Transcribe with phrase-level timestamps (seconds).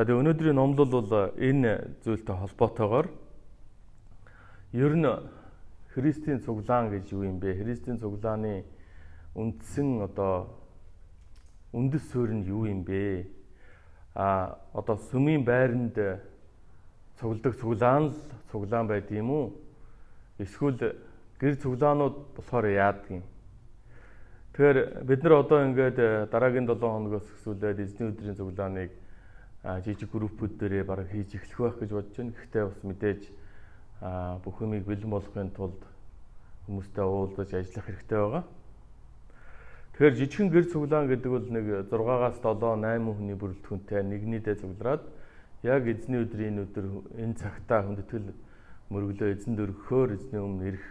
[0.00, 3.12] За тэгээ өнөөдрийн номлол бол энэ зүйлтэй холбоотойгоор
[4.72, 5.04] ер нь
[5.92, 7.60] Христийн цуглаан гэж юу юм бэ?
[7.60, 8.64] Христийн цуглааны
[9.36, 10.56] үндсэн одоо
[11.76, 13.28] үндэс суурь нь юу юм бэ?
[14.16, 15.92] А одоо сүмийн байранд
[17.20, 18.16] цугладаг цуглаан л
[18.48, 19.52] цуглаан байд юм уу?
[20.40, 20.96] Эсвэл
[21.36, 23.24] гэр цуглаанууд болохоор яадаг юм?
[24.56, 28.96] Тэгэхээр бид нар одоо ингээд дараагийн 7 хоногоос эхлүүлээд эзний өдрийн цуглааныг
[29.62, 32.32] жижиг группүүд дээрээ бараг хийж эхлэх байх гэж бодож байна.
[32.32, 33.22] Гэхдээ бас мэдээж
[34.44, 35.80] бүх юмыг бэлэн болгохын тулд
[36.64, 38.44] хүмүүстэй уулзаж ажиллах хэрэгтэй байгаа.
[39.92, 45.04] Тэгэхээр жижигхэн гэр цуглаан гэдэг бол нэг 6-аас 7, 8 хүний бүрэлдэхүүнтэй нэгнийдээ цуглараад
[45.60, 48.32] яг эзний өдрийн өдөр энэ цагтаа хүндэтгэл
[48.88, 50.86] мөрөглөө эзэн дөрөхөөр эзний өмнө ирэх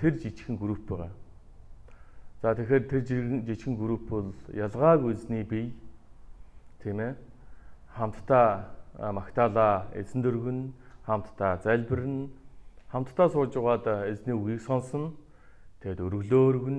[0.00, 1.12] тэр жижигхэн групп байгаа.
[2.40, 5.76] За тэгэхээр тэр жижигхэн групп бол ялгаагүй эзний бие
[6.80, 7.12] тийм ээ
[7.96, 8.46] хамтдаа
[8.98, 10.60] магтаалаа эзэн дөргөн
[11.06, 12.28] хамтдаа залбирна
[12.92, 15.12] хамтдаа сууж байгаад эзний үгийг сонсно
[15.80, 16.78] тэгээд өргөлөө өргөн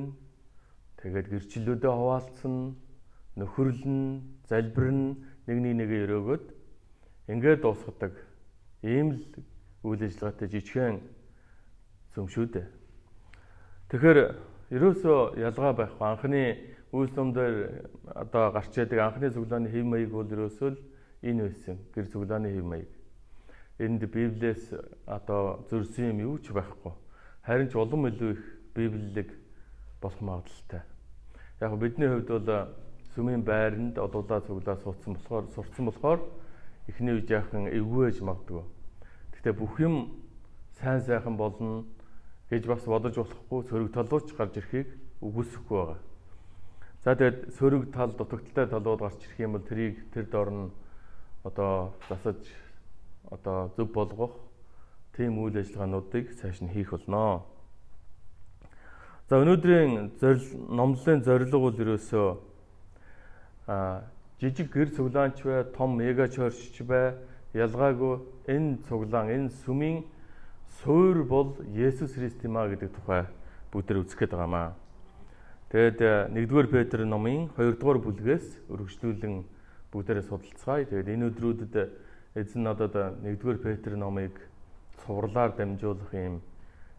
[1.01, 2.55] тэгээд гэрчлэлүүдээ хуваалцсан
[3.39, 3.99] нөхөрлөн
[4.49, 5.15] залбирна
[5.47, 6.45] нэгний нэгэ өрөөгөөд
[7.33, 8.13] ингээд дуусгадаг.
[8.83, 9.21] Ийм л
[9.83, 10.99] үйл ажиллагаатай жижигхэн
[12.15, 12.67] зөв шүү дээ
[13.93, 14.19] тэгэхээр
[14.73, 16.43] ерөөсөө ялгаа байхгүй анхны
[16.89, 20.77] үйлс ном дээр одоо гарч яадаг анхны цуглааны хэв маяг бол ерөөсөө л
[21.23, 22.91] энэ байсан гэр цуглааны хэв маяг.
[23.79, 24.75] Энд Библиэс
[25.07, 26.91] одоо зөрсөн юм юу ч байхгүй.
[27.47, 28.43] Харин ч улам илүү их
[28.75, 29.29] библиэлэг
[30.01, 30.83] болох магадaltaй.
[31.61, 32.67] Яг бидний хувьд бол
[33.15, 36.19] сүмийн байранд одуулаа цуглаа суудсан болохоор сурцсан болохоор
[36.87, 38.63] эхний үе яахан эвгүйж магадгүй.
[39.31, 39.95] Гэхдээ бүх юм
[40.81, 41.85] сайн сайхан болно
[42.49, 44.89] гэж бас бодож болохгүй сөрөг талууч гарч ирэхийг
[45.21, 46.01] үгүйсэхгүй байгаа.
[47.03, 50.71] За тэгээд сөрөг тал дутагдaltaй талууд гарч ирэх юм бол тэрийг тэр дор нь
[51.43, 52.37] одоо засаж
[53.31, 54.33] одоо зөв болгох
[55.15, 57.43] тийм үйл ажиллагаануудыг цааш нь хийх болно.
[59.29, 62.27] За өнөөдрийн зорил номлолын зорилго бол ерөөсөө
[63.67, 64.03] а
[64.39, 67.15] жижиг гэр цуглаанч бай, том мега чорч бай,
[67.53, 70.03] ялгаагүй энэ цуглаан, энэ сүмийн
[70.83, 73.23] суур бол Есүс Христ юм а гэдэг тухай
[73.71, 74.75] бүгдээр үзэх гээд байгаамаа.
[75.71, 75.99] Тэгэд
[76.35, 79.45] 1-р Петр номын 2-р бүлгээс өргөжлүүлэн
[79.93, 80.89] бүгдээрээ судалцгаая.
[80.89, 81.75] Тэгээд энэ өдрүүдэд
[82.33, 84.33] эзэн надад 1-р Петр номыг
[85.05, 86.41] цувралаар дамжуулах юм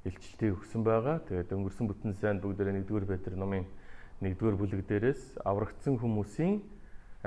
[0.07, 1.19] илчлэлтийг өгсөн байгаа.
[1.27, 3.67] Тэгээд өнгөрсөн бүтэн сайнд бүгдээрээ 1-р Петр номын
[4.23, 6.63] 1-р бүлэг дээрээс аврагдсан хүмүүсийн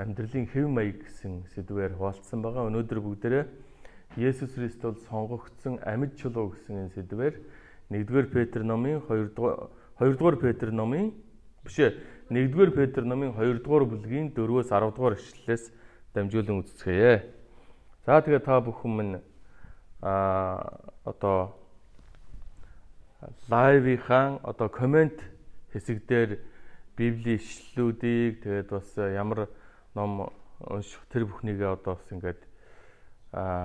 [0.00, 2.70] амьдралын хэв маяг гэсэн сэдвээр хуваалцсан байгаа.
[2.72, 3.44] Өнөөдөр бүгдээрээ
[4.16, 7.34] Есүс Христ бол сонгогдсон амьд чулуу гэсэн энэ сэдвээр
[7.92, 9.36] 1-р Петр номын 2-р
[10.00, 11.12] 2-р Петр номын
[11.66, 11.92] биш ээ
[12.30, 15.72] 1-р Петр номын 2-р бүлгийн 4-өөс 10-р эшлэлээс
[16.12, 17.24] дамжуулан үздэсгэе.
[18.04, 19.16] За тэгээ та бүхэн минь
[20.02, 21.56] а одоо
[23.48, 25.18] лайвынхаа одоо комент
[25.72, 26.38] хэсэг дээр
[26.96, 29.48] библийн ишлэлүүдийг тэгээд бас ямар
[29.94, 32.40] ном унших тэр бүхнийгээ одоо бас ингээд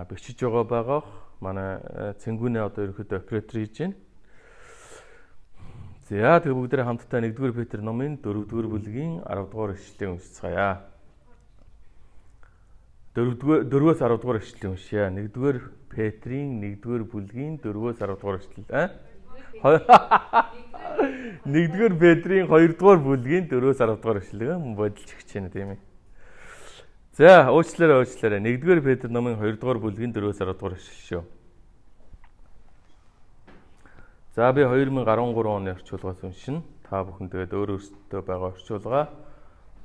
[0.10, 1.08] бичиж байгаа байгаах
[1.40, 1.80] манай
[2.20, 3.96] цэнгүүнээ одоо ерөөхдөө оператор хийж байна.
[6.14, 10.86] За тэгээ бүгдээ хамтдаа 1-р Петр номын 4-р бүлгийн 10-р эшлэлийг уншицгаая.
[13.18, 15.10] 4-р 4-өөс 10-р эшлэлийг уншъя.
[15.10, 18.94] 1-р Петрийн 1-р бүлгийн 4-өөс 10-р эшлэл аа.
[21.50, 25.82] 1-р Петрийн 2-р бүлгийн 4-өөс 10-р эшлэлийг бодилж өгч байна тийм ээ.
[27.18, 28.38] За, уучлаарай, уучлаарай.
[28.38, 31.26] 1-р Петр номын 2-р бүлгийн 4-өөс 10-р эшлэл шүү.
[34.36, 36.64] За би 2013 оны орчуулгаас уншина.
[36.90, 39.02] Та бүхэн тэгээд өөр өөртөө байгаа орчуулга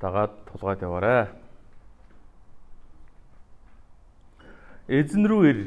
[0.01, 1.29] дагаад тулгаад яваарай.
[4.89, 5.61] Эзэн рүү ир.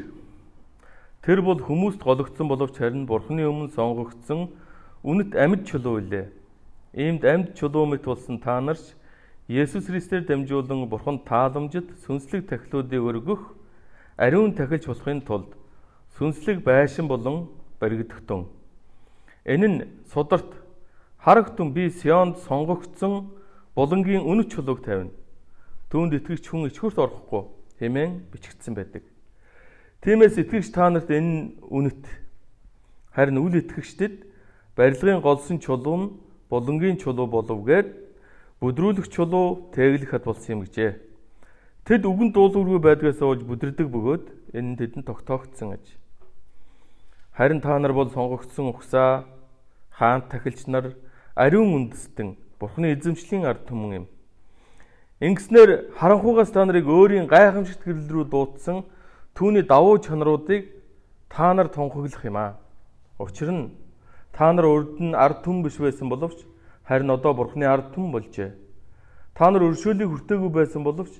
[1.21, 4.49] Тэр бол хүмүүст гологдсон боловч харин Бурхны өмнө сонгогдсон
[5.05, 6.33] үнэт амьд чулуу илээ.
[6.97, 8.97] Иймд амьд чулуу мэт болсон та нарч
[9.45, 13.53] Есүс Христээр дамжуулан Бурхан тааламжид сүнслэг тахилуудыг өргөх
[14.17, 15.53] ариун тахилч болохын тулд
[16.17, 17.45] сүнслэг байшин болон
[17.77, 18.49] баригдахтун
[19.45, 19.77] Энэ нь
[20.13, 20.53] сударт
[21.17, 23.33] харагтун би Сионд сонгогдсон
[23.75, 25.09] булангийн үнэт чулууг тавина.
[25.89, 27.49] Түүнд итгэгч хүн ичгүрт орохгүй
[27.81, 29.03] хэмээн бичигдсэн байдаг.
[30.01, 32.05] Тиймээс итгэгч та нарт энэ үнэт
[33.13, 34.25] харин үл итгэгчдэд
[34.77, 36.11] барилгын голсон чулуу нь
[36.49, 37.89] булангийн чулуу болов гэд
[38.61, 40.91] бүдрүүлэх чулуу тэглэхэд болсон юм гэжээ.
[41.85, 45.85] Тэд үгэн дуулуургүй байдгаас олж бүдэрдэг бөгөөд энэ нь тэдэнд тогтоогдсон аж.
[47.31, 49.25] Харин та нар бол сонгогдсон ухсаа
[49.89, 50.95] хаант тахилч нар
[51.35, 54.05] ариун үндэстэн Бурхны эзэмшлийн ард түмэн юм.
[55.21, 58.83] Ингэснээр харанхуугаас та нарыг өөрийн гайхамшигт гэрэл рүү дуудсан
[59.33, 60.69] түүний давуу чанаруудыг
[61.29, 62.59] та нар тунхаглах юм аа.
[63.17, 63.71] Учир нь
[64.35, 66.43] та нар урд нь ард түмэн биш байсан боловч
[66.83, 68.51] харин одоо Бурхны ард түмэн болжээ.
[69.33, 71.15] Та нар өршөөлийг хүртээгүй байсан боловч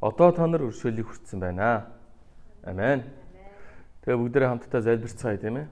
[0.00, 1.92] одоо та нар өршөөлийг хүртсэн байна.
[2.64, 3.19] Амен.
[4.04, 5.68] Тэгээ бүгдээрээ хамтдаа залбирцгаая тийм ээ.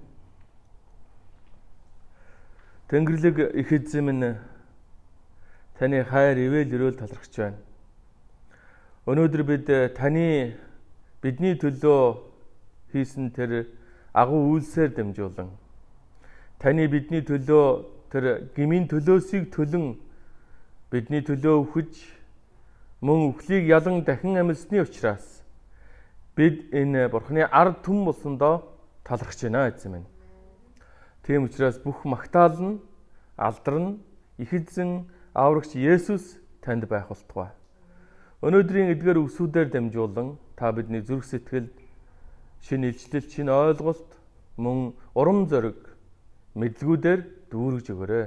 [2.88, 4.36] Тэнгэрлэг их эзэм нь
[5.78, 7.58] таны хайр ивэл өрөөл талархаж байна.
[9.08, 9.66] Өнөөдөр бид
[9.96, 10.56] таны
[11.22, 12.00] бидний төлөө
[12.92, 13.72] хийсэн тэр
[14.12, 15.48] агуу үйлсээр дамжуулан
[16.58, 17.66] таны бидний төлөө
[18.10, 19.96] тэр гмийн төлөөсийг төлөн
[20.90, 21.94] бидний төлөө өгч
[23.00, 25.37] мөн өхлийг ялан дахин амьсны учраас
[26.38, 28.62] бид энэ бурхны ард түм болсондоо
[29.02, 30.06] талархж байна эзэм минь.
[31.26, 32.78] Тийм учраас бүх магтаал нь
[33.34, 33.98] алдар нь
[34.38, 37.50] их эзэн аврагч Есүс танд байх болтугай.
[38.38, 41.74] Өнөөдрийн эдгээр үгсүүдээр дамжуулан та бидний зүрх сэтгэлд
[42.62, 44.06] шинэ илчлэл, шинэ ойлголт,
[44.62, 45.90] мөн урам зориг
[46.54, 48.26] мэдлгүүдээр дүүргэж өгөөрэй.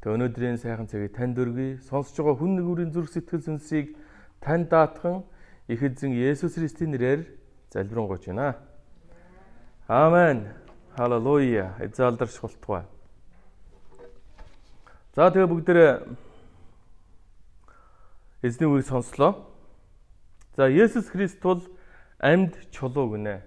[0.00, 1.76] Тэг өнөөдрийн сайхан цагийг танд өргөе.
[1.84, 3.92] Сонсож байгаа хүн нэгүрийн зүрх сэтгэл сүнсийг
[4.40, 5.28] танд даатхан
[5.68, 7.26] их эзэн Есүс Христийн нэрээр
[7.72, 8.56] залбирanгуйч байна.
[9.88, 10.48] Аамен.
[10.96, 11.74] Халелуя.
[11.80, 12.84] Эзэлдэрч болтугай.
[15.14, 15.92] За тэгээ бүгдээрээ
[18.42, 19.48] эзний үгийг сонслоо.
[20.56, 21.62] За Есүс Христ бол
[22.18, 23.42] амьд чулуу гинэ.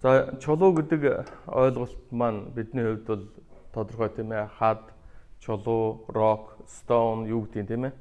[0.00, 3.24] За чулуу гэдэг ойлголт маань бидний хувьд бол
[3.72, 4.48] тодорхой тийм ээ.
[4.58, 4.92] Хад,
[5.40, 7.92] чулуу, рок, stone юу гэдэг тийм ээ.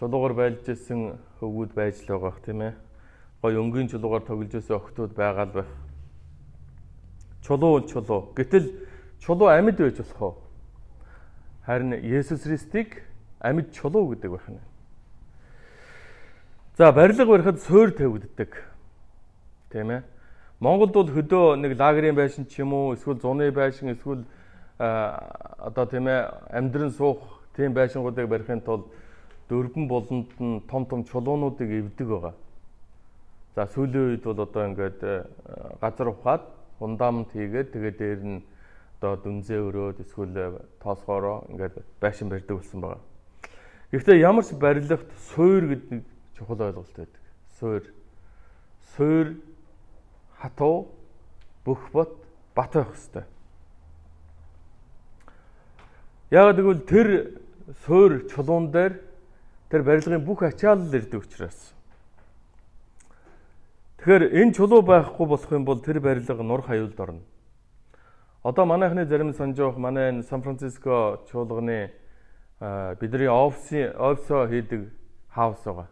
[0.00, 2.72] Чулуугаар байлж исэн хөвгүүд байж л байгаах тийм ээ.
[3.44, 5.70] Гой өнгийн чулуугаар тоглож исэн охтууд байгаа л байх.
[7.44, 8.32] Чулуу чулуу.
[8.32, 8.72] Гэтэл
[9.20, 10.34] чулуу амьд байж болох уу?
[11.68, 13.04] Харин Есүс Христийг
[13.44, 14.64] амьд чулуу гэдэг байна.
[16.80, 18.56] За барилга барихад суур тавигддаг.
[19.68, 20.02] Тийм ээ.
[20.64, 24.24] Монголд бол хөдөө нэг лагерийн байшин ч юм уу эсвэл зуны байшин эсвэл
[24.80, 26.24] одоо тийм ээ
[26.56, 28.88] амьдран суух тийм байшингуудыг барихын тулд
[29.50, 32.34] дөрвөн болонд нь том том чулуунуудыг эвдэг байгаа.
[33.54, 35.00] За сүүлийн үед бол одоо ингээд
[35.82, 36.46] газар ухаад
[36.78, 38.42] фундамент хийгээд тэгээд дээр нь
[39.00, 43.02] одоо дүнзээ өрөөд эсвэл тоосгоороо ингээд байшин барьдаг болсон байгаа.
[43.90, 45.02] Гэхдээ ямар ч барилгад
[45.34, 46.04] суур гэдэг
[46.38, 47.22] чухал ойлголт байдаг.
[47.58, 47.82] Суур
[48.94, 49.26] суур
[50.38, 50.94] хатуу
[51.64, 52.14] бүх бот
[52.54, 53.26] бат байх хэвээр.
[56.30, 57.08] Яг тэгвэл тэр
[57.86, 59.09] суур чулуун дээр
[59.70, 61.74] тэр барилгын бүх ачаалал ирдэг учраас.
[63.98, 67.20] Тэгэхээр энэ чулуу байхгүй болох юм бол тэр барилга нур хаюулд орно.
[68.42, 71.92] Одоо манайхны зарим санаж явах манай энэ Сан Франциско чуулганы
[72.60, 74.88] бидний офисын офисоо хийдэг
[75.28, 75.88] хаус байгаа.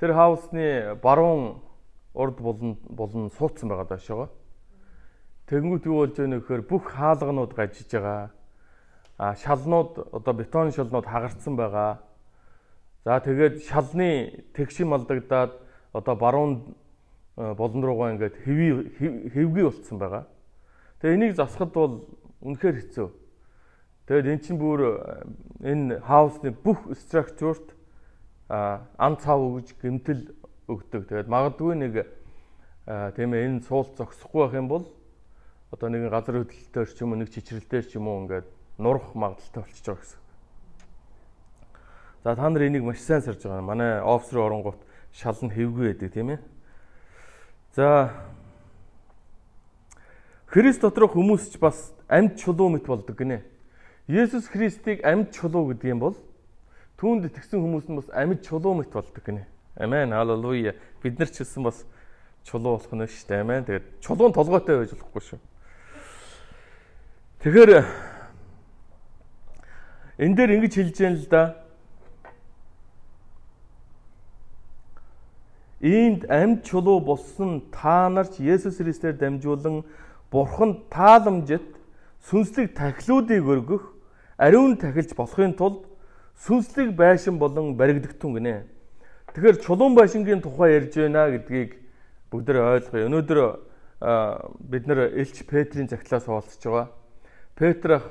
[0.00, 1.60] Тэр хаусны баруун
[2.14, 4.28] урд болон болон суудсан байгаа даашгаа.
[5.46, 8.30] Тэгэнгүүт юу болж байна гэхээр бүх хаалганууд гажиж байгаа.
[9.18, 12.00] А шалнууд одоо бетон шалнууд хагарцсан байгаа.
[13.04, 15.60] За тэгээд шалны тэгшин малдагдаад
[15.92, 16.74] одоо баруун
[17.36, 18.72] болон руугаа ингээд хэвий
[19.28, 20.24] хэвгүй болцсон байгаа.
[21.04, 22.08] Тэгээ энийг засахад бол
[22.40, 23.08] үнэхээр хэцүү.
[24.08, 25.24] Тэгээд эн чинь бүр э,
[25.68, 27.76] энэ хаусны бүх структурт
[28.48, 30.32] ан цав өгж гэмтэл
[30.68, 31.08] өгдөг.
[31.08, 31.94] Тэгээд магадгүй нэг
[33.16, 34.84] тийм ээ энэ суул зогсохгүй байх юм бол
[35.72, 38.48] одоо нэгэн газар хөдлөлтөөр ч юм уу нэг чичрэлтээр ч юм уу ингээд
[38.80, 40.23] нурах магадaltaй болчихж байгаа гэсэн.
[42.24, 43.60] За та нар энийг маш сайн сарж байгаа.
[43.60, 44.80] Манай офс руу оронгууд
[45.12, 46.38] шал нь хэвгүй байдаг тийм ээ.
[47.76, 48.16] За
[50.48, 53.44] Христ доторх хүмүүс ч бас амьд чулуу мэт болдог гинэ.
[54.08, 56.16] Есүс Христийг амьд чулуу гэдэг юм бол
[56.96, 59.44] түүнд итгэсэн хүмүүс нь бас амьд чулуу мэт болдог гинэ.
[59.76, 60.16] Амен.
[60.16, 60.72] Халелуя.
[61.04, 61.84] Бид нар ч гэсэн бас
[62.48, 63.44] чулуу болох нь шүү дээ.
[63.44, 63.68] Амен.
[63.68, 65.40] Тэгээд чулуун толгойтой байж болохгүй шүү.
[67.44, 67.84] Тэгэхээр
[70.24, 71.63] энэ дээр ингэж хэлж яана л да.
[75.84, 79.84] Иймд амьд чулуу болсон та нар ч Есүс Христээр дамжуулан
[80.32, 81.76] Бурханд тааламжит
[82.24, 83.92] сүнслэг тахилуудыг өргөх
[84.40, 85.84] ариун тахилж болохын тулд
[86.40, 88.64] сүнслэг байшин болон баригдагтун гинэ.
[89.36, 91.76] Тэгэхээр чулуун байшингийн тухай ярьж байна гэдгийг
[92.32, 93.04] бүгдээ ойлгоё.
[93.04, 93.38] Өнөөдөр
[94.64, 96.88] бид нэр Элч Петрийн захидлаас хуваалцж байгаа.
[97.60, 98.08] Петрах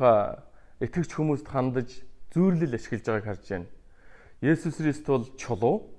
[0.77, 1.89] итгэгч хүмүүст хандаж
[2.37, 3.65] зүйрлэл ашиглаж байгааг харж байна.
[4.45, 5.89] Есүс Христ бол чулуу.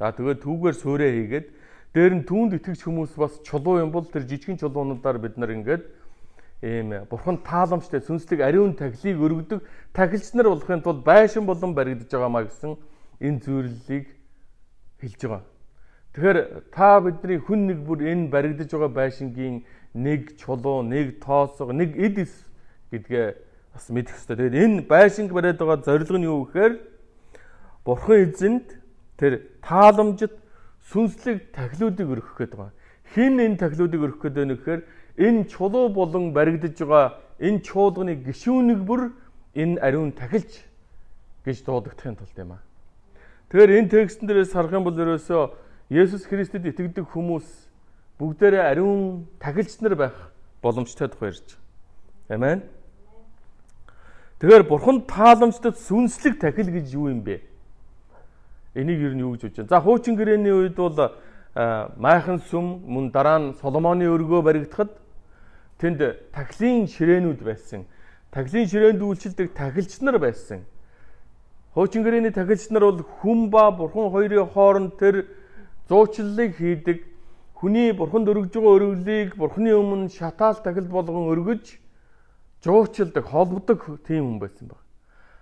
[0.00, 1.46] За тэгээд түүгээр суурэ хийгээд
[1.92, 5.84] дээр нь түүнд итгэгч хүмүүс бас чулуу юм бол тэр жижигэн чулуунуудаар бид нар ингээд
[6.64, 9.60] ийм бурхан тааламжтай сүнслэг ариун тахилыг өргөдөг
[9.92, 12.80] тахилч нар болохын тулд байшин болон баригдаж байгаамаа гэсэн
[13.20, 14.08] энэ зүйлийг
[15.04, 15.44] хэлж байгаа.
[16.16, 16.38] Тэгэхээр
[16.72, 22.24] та бидний хүн нэг бүр энэ баригдаж байгаа байшингийн нэг чулуу, нэг тоосго, нэг эд
[22.88, 23.26] гэдгээ
[23.76, 24.36] бас мэдэх хэрэгтэй.
[24.48, 26.72] Тэгээд энэ байшинг бариад байгаа зорилго нь юу гэхээр
[27.84, 28.66] Бурхан эзэнд
[29.20, 30.34] тэр тааламжит
[30.90, 32.72] сүнслэг тахилуудыг өргөх гээд байгаа.
[33.14, 34.80] Хин энэ тахилуудыг өргөх гээд байна гэхээр
[35.16, 39.12] энэ чулуу болон баригдаж байгаа энэ чуулганы гişүүнийг бүр
[39.54, 40.64] энэ ариун тахилж
[41.44, 42.62] гэж дуудагдахын тулд юм аа.
[43.50, 45.42] Тэгэхээр энэ текстэн дээрээс харах юм бол ерөөсөө
[45.90, 47.46] Есүс Христэд итгэдэг хүмүүс
[48.22, 50.16] бүгдээрээ ариун тахилч нар байх
[50.62, 51.58] боломжтой тухай ярьж
[52.28, 52.36] байгаа.
[52.36, 52.62] Амен.
[54.38, 57.49] Тэгэхээр бурхан тааламжтад сүнслэг тахил гэж юу юм бэ?
[58.74, 59.68] Энийг ер нь юу гэж бодож байна?
[59.68, 60.94] За хуучин гэрээний үед бол
[61.98, 64.94] майхан сүм мөн дараа нь Соломоны өргөө баригдахад
[65.78, 67.86] тэнд тахилын ширээнүүд байсан.
[68.30, 70.62] Тахилын ширээнд үйлчилдэг тахилч нар байсан.
[71.74, 75.26] Хуучин гэрээний тахилч нар бол хүн ба бурхан хоёрын хооронд тэр
[75.88, 77.02] зуучлалыг хийдэг.
[77.58, 81.76] Хүний бурханд өргөж байгаа өргөлийг бурханы өмнө шатаал тахил болгон өргөж
[82.64, 84.78] жуучилдаг, холбодог тийм хүн байсан баг.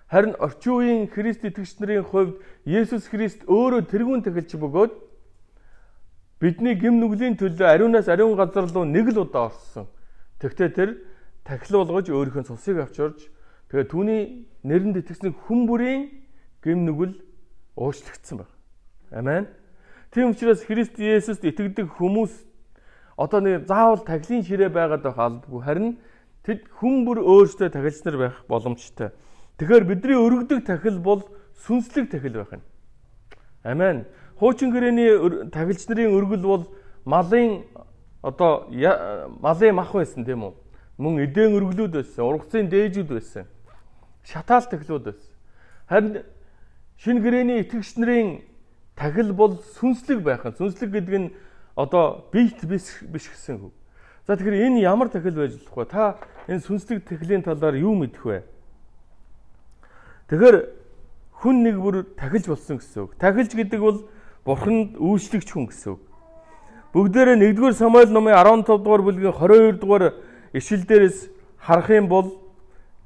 [0.09, 4.93] Харин орчин үеийн Христ итгэгч нарын хувьд Есүс Христ өөрөө тэрүүн тахилч бөгөөд
[6.41, 9.85] бидний гим нүглийн төлөө ариунаас ариун газар руу нэг л удаа орсон.
[10.41, 10.89] Тэгвэл тэр
[11.45, 13.29] тахил болгож өөрийнхөө цусыг авчирж
[13.69, 14.21] тэгээ түүний
[14.65, 16.09] нэрэнд итгэсэн хүн бүрийн
[16.65, 17.13] гим нүгэл
[17.77, 18.55] уучлагдсан байна.
[19.13, 19.45] Амен.
[20.09, 22.33] Тийм учраас Христ Есүст итгэдэг хүмүүс
[23.13, 25.89] одоо нэг заавал тахилын ширээ байгаад байх албагүй харин
[26.41, 29.13] тэд хүн бүр өөрсдөө тахилч нар байх боломжтой.
[29.59, 31.27] Тэгэхээр бидний өргөдөг тахил бол
[31.67, 32.63] сүнслэг тахил байх нь.
[33.63, 34.05] Амен.
[34.39, 36.63] Хуучин гэрээний тахилч нарын өргөл бол
[37.03, 37.67] малын
[38.23, 38.71] одоо
[39.43, 40.53] малын мах байсан тийм үү?
[40.95, 43.51] Мөн эдэн өргөлүүд байсан, ургацын дээжүүд байсан.
[44.23, 45.31] Шатаал тахилууд байсан.
[45.91, 46.23] Харин
[47.03, 48.39] шинэ гэрээний итгэгч нарын
[48.95, 50.55] тахил бол сүнслэг байх нь.
[50.55, 51.35] Сүнслэг гэдэг нь
[51.75, 53.75] одоо биет биш биш гэсэн үг.
[54.23, 55.91] За тэгэхээр энэ ямар тахил байж болох вэ?
[55.91, 56.15] Та
[56.47, 58.43] энэ сүнслэг тахилын талаар юу мэдэх вэ?
[60.29, 60.57] Тэгэхээр
[61.41, 63.17] хүн нэг бүр тахилж болсон гэсэн үг.
[63.17, 64.05] Тахилж гэдэг бол
[64.45, 66.01] бурханд үйлчлэгч хүн гэсэн үг.
[66.93, 70.13] Бүгдээрээ 1-р Самуэль номын 15 дугаар бүлгийн 22 дугаар
[70.53, 72.37] ишлэл дээрээс харах юм бол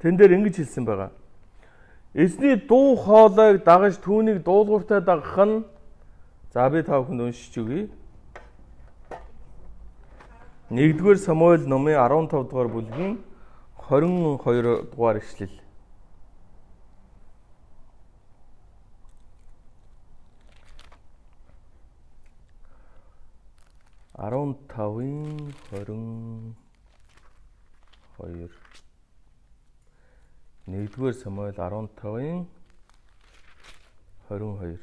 [0.03, 1.11] тэн дээр ингэж хэлсэн байгаа.
[2.11, 5.63] Эзний дуу хоолойг дагаж түүнийг дуулууртай дагах нь
[6.51, 7.87] за би та бүхэнд уншиж өгье.
[10.67, 13.23] 1-р Самуэль номын 15 дугаар бүлгийн
[13.79, 15.62] 22 дугаар ишлэл.
[24.23, 26.55] 15-ын 22
[30.65, 32.45] 1-р Самуэль 15-ын
[34.29, 34.79] 22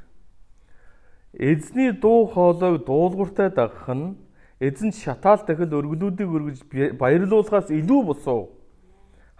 [1.32, 4.16] Эзний дуу хоолойг дуулууртай дагах нь
[4.60, 6.58] эзэн шатаал дахил өргөлүүдийг өргөж
[6.98, 8.50] баярлуулахаас илүү босов.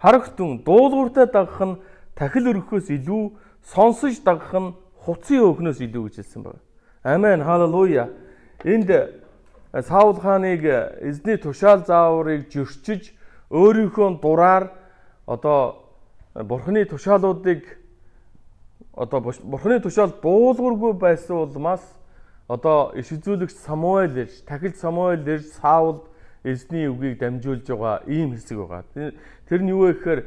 [0.01, 1.77] Харагтун дуулууртай дагах нь
[2.15, 4.73] тахил өргөхөөс илүү сонсож дагах нь
[5.05, 6.61] хуцын өөхнөөс илүү гэж хэлсэн байна.
[7.03, 7.43] Амен.
[7.45, 8.09] Халелуя.
[8.63, 8.89] Энд
[9.71, 10.65] Саул хааныг
[10.99, 13.13] эзний тушаал зааврыг зөрчиж
[13.49, 14.71] өөрийнхөө дураар
[15.25, 15.87] одоо
[16.35, 17.79] бурхны тушаалуудыг
[18.93, 21.81] одоо бурхны тушаал дуулуургүй байсан улмаас
[22.51, 26.03] одоо иш үзүүлэгч Самуэль ирж, тахил Самуэль ирж Саул
[26.43, 28.83] эзний үгийг дамжуулж байгаа ийм хэсэг байгаа.
[29.47, 30.21] Тэр нь юу вэ гэхээр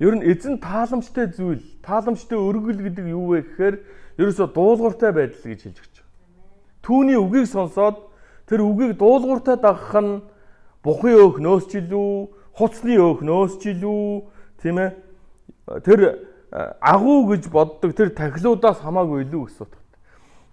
[0.00, 3.76] ер нь эзэн тааламжтай зүйл, тааламжтай өргөл гэдэг юу вэ гэхээр
[4.16, 5.96] ерөөсө дуулууртай байдал гэж хэлж өгч.
[6.80, 8.09] Түүний үгийг сонсоод
[8.50, 10.26] Тэр үгийг дуулууртай дагах нь
[10.82, 12.10] бухын өөх нөөсчлүү,
[12.58, 14.06] хуцны өөх нөөсчлүү,
[14.58, 14.90] тийм ээ.
[15.86, 16.26] Тэр
[16.82, 19.94] агуу гэж боддог тэр тахилуудаас хамаагүй илүү гэсэн утгатай.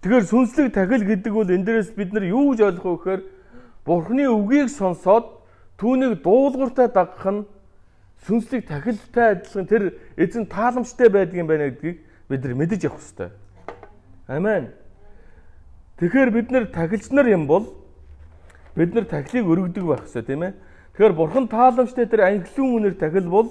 [0.06, 3.22] Тэгэхээр сүнслэг тахил гэдэг бол энэ дээрээс бид нар юу гэж ойлгох вэ гэхээр
[3.82, 5.42] Бурхны үгийг сонсоод
[5.80, 7.42] түүнийг дуулууртай дагах нь
[8.22, 9.82] сүнслэг тахилтай адилхан тэр
[10.14, 11.98] эзэн тааламжтай байдгийн байна гэдгийг
[12.30, 13.30] бид нар мэдэж явах хэрэгтэй.
[14.28, 14.70] Амен.
[15.98, 17.77] Тэгэхээр бид нар тахилч нар юм бол
[18.78, 20.54] бид нар тахилыг өргөдөг байх хэрэгтэй тийм ээ.
[20.94, 23.48] Тэгэхээр бурхан тааламжтай тэр анхлын үнээр тахил бол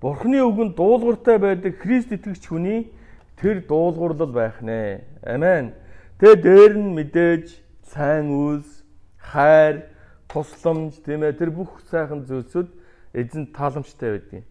[0.00, 2.88] бурханы үгэнд дуулууртай байдаг Христ итгэгч хүний
[3.36, 5.04] тэр дуулуурлал байх нэ.
[5.20, 5.76] Амен.
[6.16, 7.60] Тэгээ дээр нь мэдээж
[7.92, 8.88] сайн үйлс,
[9.20, 9.84] хайр,
[10.32, 12.72] тусламж тийм ээ тэр бүх сайхан зүйлсүүд
[13.12, 14.44] эзэн тааламжтай байдаг.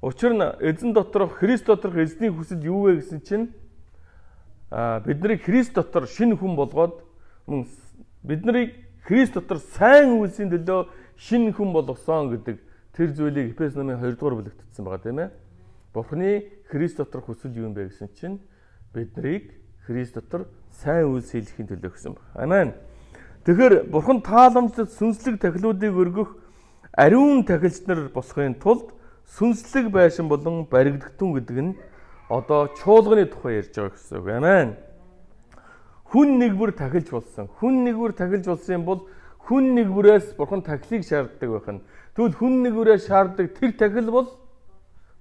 [0.00, 3.52] Учир нь эзэн доторх Христ доторх эзний хүсэл юу вэ гэсэн чинь
[4.72, 7.04] а биднийг Христ дотор шинэ хүн болгоод
[7.46, 7.68] мөн
[8.24, 10.86] бид нарыг Христ дотор сайн үйлсийн төлөө
[11.18, 12.56] шинэ хүн болгосон гэдэг
[12.94, 15.30] тэр зүйлийг Эфес номын 2 дугаар бүлэгт бичсэн байгаа тийм ээ.
[15.92, 16.30] Бурхны
[16.70, 18.38] Христ дотор хүсэл юу юм бэ гэсэн чинь
[18.94, 22.38] биднийг Христ дотор сайн үйлс хийлгэхийн төлөө гэсэн байна.
[22.38, 22.68] Амен.
[23.42, 26.38] Тэгэхээр Бурхан тааламжлалт сүнслэг тахилуудыг өргөх
[26.94, 28.94] ариун тахилч нар босхын тулд
[29.26, 31.74] сүнслэг байшин болон баригдагтун гэдэг нь
[32.30, 34.28] одоо чуулганы тухай ярьж байгаа гэсэн үг.
[34.30, 34.68] Амен.
[36.12, 37.48] Хүн нэг бүр тахилж болсон.
[37.56, 39.00] Хүн нэг бүр тахилж болсон юм бол
[39.48, 41.80] хүн нэг бүрээс бурхан тахилыг шаарддаг байх нь.
[42.12, 44.28] Тэгвэл хүн нэг бүрээс шаарддаг тэр тахил бол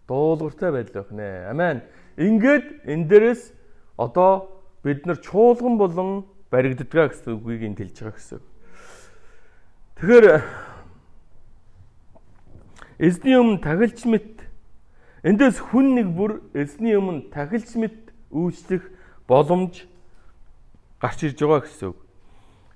[0.03, 1.47] дуулууртай байдал байх нэ.
[1.47, 1.79] Амен.
[2.19, 3.55] Ингээд энэ дээрээс
[3.95, 4.51] одоо
[4.83, 8.41] бид нар чуулган болон баригддгаа гэсэн үгийг энэ хэлж байгаа гэсэн.
[9.95, 10.25] Тэгэхээр
[12.99, 14.43] эзний өмнө тахилч мэт
[15.23, 18.91] эндээс хүн нэг бүр эзний өмнө тахилч мэт үйлчлэх
[19.31, 19.87] боломж
[21.01, 21.93] гарч ирж байгаа гэсэн.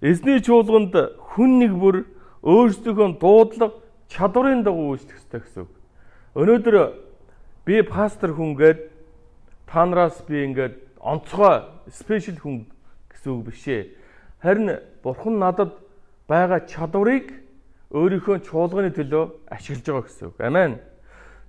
[0.02, 1.96] Эзний чуулганд хүн нэг бүр
[2.42, 3.78] өөрсдийнхөө дуудлага
[4.10, 5.66] чадварын дагуу үйлчлэх ёстой гэсэн.
[6.36, 6.76] Өнөөдөр
[7.66, 8.80] би пастор хүн гээд
[9.70, 12.66] та нараас би ингээд онцгой спешиал хүн
[13.14, 13.94] гэсэн үг биш ээ.
[14.42, 15.78] Харин бурхан надад
[16.28, 17.34] байгаа чадварыг
[17.94, 20.38] өөрийнхөө чуулганы төлөө ашиглаж байгаа гэсэн үг.
[20.42, 20.82] Амен.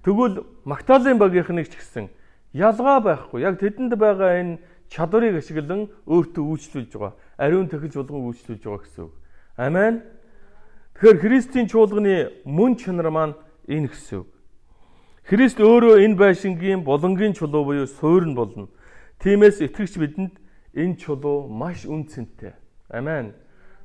[0.04, 2.08] Тэгвэл Магдалины багийнхныг ч гэсэн
[2.52, 3.42] ялгаа байхгүй.
[3.42, 7.14] Яг тэдэнд байгаа энэ чадварыг ашиглан өөртөө үйлчлүүлж байгаа.
[7.38, 9.14] Ариун тахилж болгон үйлчлүүлж байгаа гэсэн үг.
[9.56, 9.94] Амен.
[10.94, 13.34] Тэгэхээр Христийн чуулганы мөн чанар маань
[13.68, 14.28] энэ гэсэн үг.
[15.26, 18.68] Христ өөрөө энэ байшингийн болонгийн чулуу буюу суурь нь болно.
[19.18, 20.34] Тиймээс итгэгч бидэнд
[20.74, 22.54] энэ чулуу маш үн цэнтэй.
[22.88, 23.34] Амен.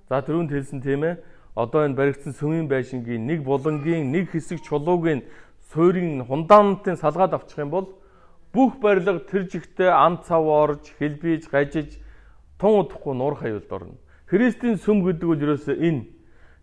[0.05, 1.17] За түрүүнд хэлсэн тийм ээ.
[1.55, 5.25] Одоо энэ баригдсан сүмийн байшингийн нэг булангийн нэг хэсэг чулуугийн
[5.73, 7.87] суурийн фундаментын салгаад авчих юм бол
[8.53, 11.99] бүх барилга тэр жигтэй ам цав орж, хэлбиж, гажиж
[12.59, 13.95] тун удахгүй нуур хаюулд орно.
[14.27, 16.07] Христийн сүм гэдэг үл ерөөсөө энэ.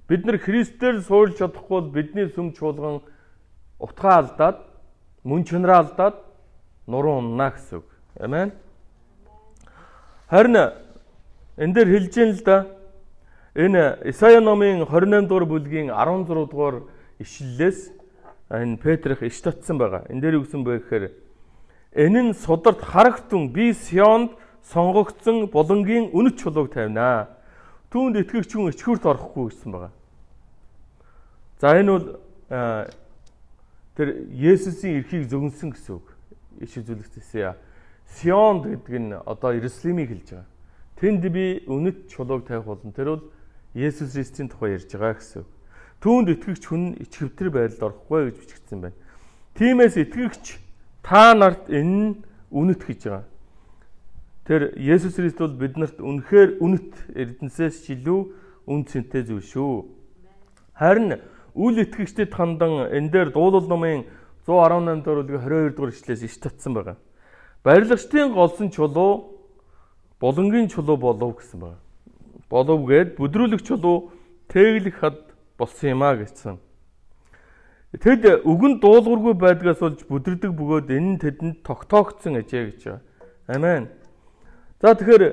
[0.08, 3.00] Бид нар Христээр суурилж чадахгүй бол бидний сүм чуулган
[3.80, 4.58] утгаа алдаад,
[5.24, 6.16] мөн чанараа алдаад
[6.86, 7.88] нуруу унна гэсэн үг.
[8.20, 8.52] Амен.
[10.28, 10.56] Харин
[11.56, 12.66] энэ дээр хэлж юм л да.
[13.54, 16.82] Энэ Исая номын 28 дугаар бүлгийн 16 дугаар
[17.18, 17.92] ишлэлээс
[18.48, 20.04] энэ Петрх иш татсан байгаа.
[20.08, 21.27] Энэ дээр юу гэсэн бэ гэхээр
[21.92, 24.32] энэ нь сударт харагтун би Сионд
[24.68, 27.32] сонгогдсон булангийн үнэт чулууг тавина.
[27.88, 29.92] Түүнд итгэгч хүн ичхүрт орохгүй гэсэн байгаа.
[31.60, 32.06] За энэ бол
[33.96, 36.06] тэр Есүсийн эрхийг зөгнсөн гэсэн үг.
[36.60, 37.56] Иш үзүүлэгчээсээ
[38.20, 40.48] Сионд гэдэг нь одоо Иерусалимыг хэлж байгаа.
[41.00, 42.92] Тэнд би үнэт чулууг тавих болно.
[42.92, 43.24] Тэр бол
[43.72, 45.44] Есүс Христийн тухай ярьж байгаа гэсэн.
[46.04, 48.98] Түүнд итгэгч хүн ичгэвтэр байдалд орохгүй гэж бичигдсэн байна.
[49.58, 50.67] Тиймээс итгэгч
[51.08, 52.16] та нарт энэ нь
[52.52, 53.24] үнэт гэж байгаа.
[54.44, 58.20] Тэр Есүс Христ бол биднэрт үнэхээр үнэт эрдэнсээс ч илүү
[58.68, 59.72] үн цэнтэй зүйл шүү.
[60.76, 61.16] Харин
[61.56, 64.04] үл итгэгчдэд хандан энэ дээр дуулал номын
[64.44, 67.00] 118 дугаар бүлгийн 22 дугаар ишлээс иш татсан байгаа.
[67.64, 69.40] Барилгачдын голсон чулуу
[70.20, 71.80] булангийн чулуу болов гэсэн байна.
[72.52, 74.12] Болов гээд бүдрүүлэг чулуу
[74.52, 75.16] тэглэх хад
[75.56, 76.60] болсон юм а гэсэн.
[77.88, 83.00] Тэд үгэн дуулуургүй байдгаас болж бүдэрдэг бөгөөд энэ тэдэнд тогтоогдсон ажээ гэж байна.
[83.48, 83.88] Амен.
[84.76, 85.24] За тэгэхээр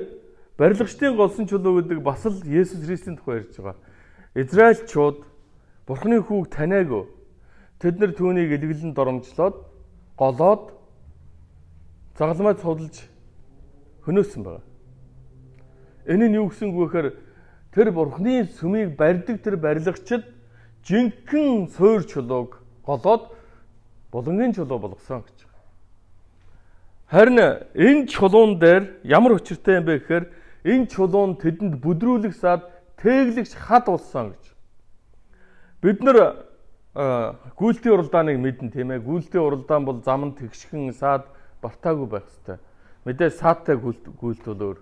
[0.56, 3.76] барилгачдын голсон чулуу гэдэг бас л Есүс Христийн тухай ярьж байгаа.
[4.32, 5.28] Израильчууд
[5.84, 7.04] Бурхны хүүг таниагүй.
[7.76, 9.60] Тэд нар түүнийг илгэлэн доромжлоод
[10.16, 10.72] голоод
[12.16, 13.04] загалмай цуглаж
[14.08, 14.64] хөнөөсөн байна.
[16.08, 17.08] Энэ нь юу гэсэн үг вэ гэхээр
[17.76, 20.24] тэр бурхны сүмийг барьдаг тэр барилгачид
[20.86, 23.34] жинхэнэ суур чулууг голоод
[24.12, 25.66] булангийн чулуу болгосон гэж байна.
[27.10, 27.38] Харин
[27.74, 30.24] энэ чулуун дээр ямар учиртай юм бэ гэхээр
[30.64, 32.70] энэ чулуун тэдэнд бүдрүүлэх саад
[33.02, 34.44] тэглэгч хад болсон гэж.
[35.82, 36.46] Бид нар
[36.94, 39.02] гүйлтийн уралдааныг мэднэ тийм ээ.
[39.02, 41.26] Гүйлтийн уралдаан бол зам нь тэгшхэн саад
[41.62, 42.62] бартаагүй байх хэвээр.
[43.04, 44.78] Мэдээ сааттай гүйлт бол өөр.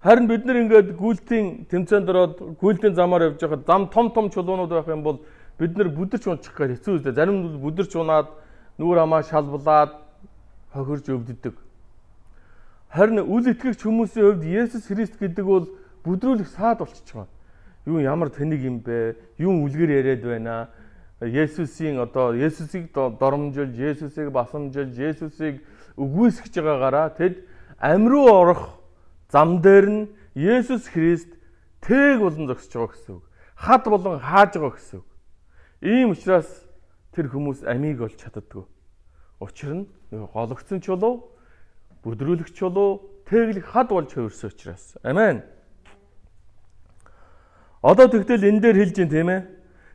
[0.00, 4.72] Харин бид нар ингээд гүйлтийн тэмцээнд ороод гүйлтийн замаар явж байхад зам том том чулуунууд
[4.72, 5.20] байх юм бол
[5.60, 7.12] бид нар бүдэрч унчих гэж хэцүү үстэй.
[7.12, 8.32] Зарим нь бүдэрч унаад
[8.80, 10.00] нүүр амаа шалбалаад
[10.72, 11.52] хохирж өвддөг.
[12.88, 15.68] Харин үл итгэгч хүмүүсийн хувьд Есүс Христ гэдэг бол
[16.00, 17.28] бүдрүүлэх саад болчихж байгаа.
[17.84, 19.20] Юу ямар тэнэг юм бэ?
[19.36, 20.72] Юу үлгэр яриад байна?
[21.20, 25.60] Есүсийн одоо Есүсийг доромжилж, Есүсийг басамжилж, Есүсийг
[26.00, 27.44] үгүйсгэж байгаагаараа тэд
[27.76, 28.79] амь руу орох
[29.32, 31.30] зам дээр нь Есүс Христ
[31.80, 33.24] тэг болон зогсож байгаа гэсэн үг.
[33.54, 35.08] Хад болон хааж байгаа гэсэн үг.
[35.80, 36.48] Ийм учраас
[37.14, 38.66] тэр хүмүүс амийг олж чаддаггүй.
[39.40, 41.30] Учир нь гологцсон чулуу,
[42.04, 44.94] бүдрүүлэх чулуу, тэглэх хад болж хувирсан учраас.
[45.02, 45.42] Амен.
[47.82, 49.40] Одоо тэгтэл энэ дээр хэлж юм тийм ээ.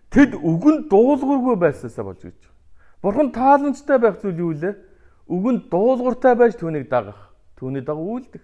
[0.10, 2.40] Тэд үгэнд дуулуургүй байсаасаа болж гэж.
[3.02, 4.74] Бурхан тааламжтай байх зүйл юу вэ?
[5.28, 7.34] үгэнд дуулууртай байж түүнийг дагах.
[7.58, 8.42] Түүний дагуу үйлдэх.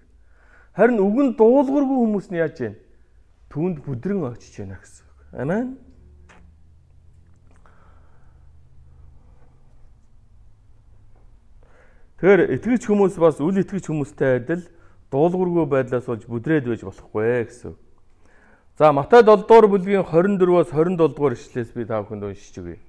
[0.72, 2.72] Харин үгэн дуулуургүй хүмүүс нь яаж вэ?
[3.52, 5.20] Түүнд бүдрэн очиж байна гэсэн үг.
[5.36, 5.68] Амен.
[12.22, 14.64] Тэгэхээр итгэгч хүмүүс бас үл итгэгч хүмүүстэй адил
[15.12, 17.76] дуулуургүй байдлаас болж бүдрээд байж болохгүй гэсэн.
[18.80, 22.80] За Матай 7 дугаар бүлгийн 24-өөс 27 дугаар ишлээс би та бүхэнд уншиж өгье.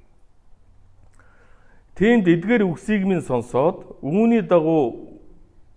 [1.99, 5.19] Тиймд эдгээр үгсийг минь сонсоод үүний дагуу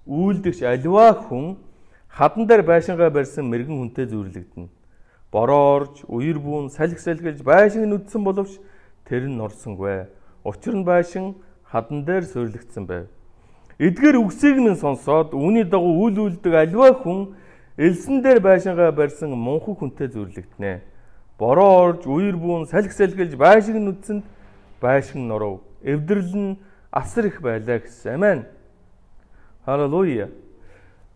[0.06, 1.65] үйлдэгч аливаа хүн
[2.16, 4.72] хадан дээр байшингаа барьсан мэрэгэн хүнтэй зүйрлэгдэнэ.
[5.32, 8.56] Бороорж, уяр буун, салхи салхилж байшин нүдсэн боловч
[9.04, 10.08] тэр нь норсонгүй.
[10.48, 11.36] Учир нь байшин
[11.68, 13.12] хадан дээр суйрлагдсан байв.
[13.80, 17.36] Эдгээр үгсийг минь сонсоод үүний дагуу үйл үлдэг аливаа хүн
[17.76, 20.80] элсэн дээр байшингаа барьсан мунхаг хүнтэй зүйрлэгдэнэ.
[21.36, 24.24] Бороо орж, уяр буун, салхи салхилж байшин нүдсэнд
[24.80, 26.58] байшин норов эвдрэл нь
[26.96, 28.16] асар их байлаа гэсэн.
[28.16, 28.48] Амен.
[29.68, 30.32] Халелуя.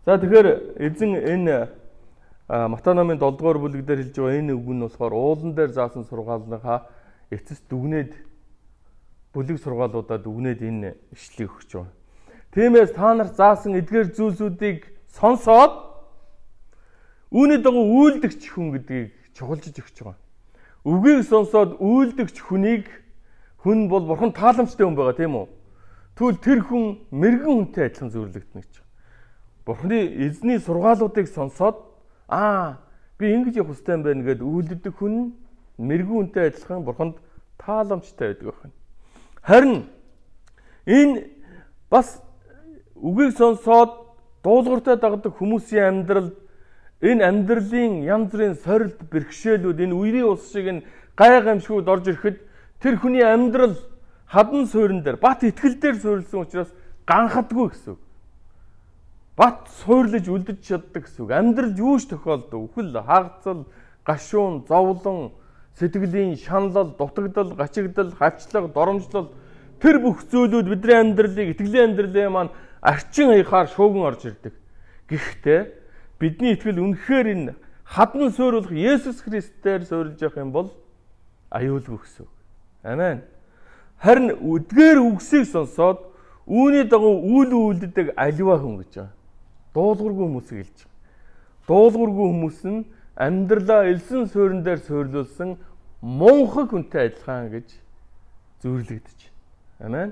[0.04, 1.68] За тэгэхээр эзэн энэ
[2.48, 6.02] Матай номын 7 дугаар бүлэг дээр хэлж байгаа энэ үг нь болохоор уулан дээр заасан
[6.04, 6.88] сургаалныхаа
[7.30, 8.18] эцэс дүгнээд
[9.30, 11.94] бүлэг сургаалуудаа дүгнээд энэ ишлийг өгч байгаа.
[12.50, 15.78] Тиймээс та нар заасан эдгээр зүйлсүүдийг сонсоод
[17.30, 20.18] үүний дагуу үйлдэгч хүн гэдгийг чухалжиж өгч байгаа.
[20.82, 22.90] Үгийг сонсоод үйлдэгч хүнийг
[23.62, 25.46] Хүн бол бурхан тааламжтай хүн байгаа тийм үү?
[26.16, 28.74] Тэгвэл тэр хүн мэрэгэн хүнтэй адилхан зөвлөгдөнө гэж.
[29.64, 31.76] Бурханы эзний сургаалуудыг сонсоод
[32.28, 32.78] аа
[33.18, 35.34] би ингэж явах хэрэгтэй юм байна гэд үйлддэг хүн
[35.78, 37.16] мэрэгэн хүнтэй адилхан бурханд
[37.58, 38.74] тааламжтай байдаг байна.
[39.42, 39.76] Харин
[40.86, 41.26] энэ
[41.90, 42.22] бас
[42.96, 43.90] үгийг сонсоод
[44.42, 46.36] дуулууртай дагдаг хүмүүсийн амьдралд
[47.00, 50.84] энэ амьдралын янз бүрийн сорилт бэрхшээлүүд энэ үерийн ус шиг энэ
[51.16, 53.76] гай гамшгууд орж ирэхэд Тэр хүний амьдрал
[54.26, 56.72] хадан суурин дээр бат итгэл дээр суурилсан учраас
[57.04, 58.00] ганхадгүй гэсэн үг.
[59.40, 61.30] Бат суурлаж үлдэж чаддаг гэсэн үг.
[61.32, 62.68] Амьдрал юуш тохиолдов?
[62.68, 63.64] Үхэл, хагацал,
[64.04, 65.32] гашуун, зовлон,
[65.80, 69.32] сэтгэлийн шаналл, дутагдал, гачигдал, хавчлаг, доромжлол
[69.80, 72.52] тэр бүх зүйлүүд бидний амьдралыг, итгэлийн амьдралыг маань
[72.84, 74.52] арчин хаяхаар шууган орж ирдэг.
[75.08, 75.60] Гэхдээ
[76.20, 77.56] бидний итгэл үнэхээр энэ
[77.88, 80.68] хадан суйруулах Есүс Христээр суйрлж явах юм бол
[81.48, 82.32] аюулгүй гэсэн үг.
[82.84, 83.24] Амен.
[84.04, 86.12] Харин үдгээр үгсийг сонсоод
[86.44, 89.16] үүний дагуу үйл үйлддэг аливаа хүн гэж байгаа.
[89.74, 90.90] Дуулуургүй хүмүүсийг хэлж байгаа.
[91.68, 95.58] Дуулуургүй хүмүүс нь амьдралаа элсэн суурин дээр суйрлуулсан
[96.02, 97.68] мунхаг хүнтэй адилхан гэж
[98.62, 99.18] зөвлөгдөж
[99.78, 99.86] байна.
[99.86, 100.10] Амен.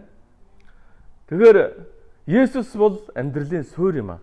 [1.29, 1.59] Тэгэхээр
[2.29, 4.18] Есүс бол амьдралын суурь юм а.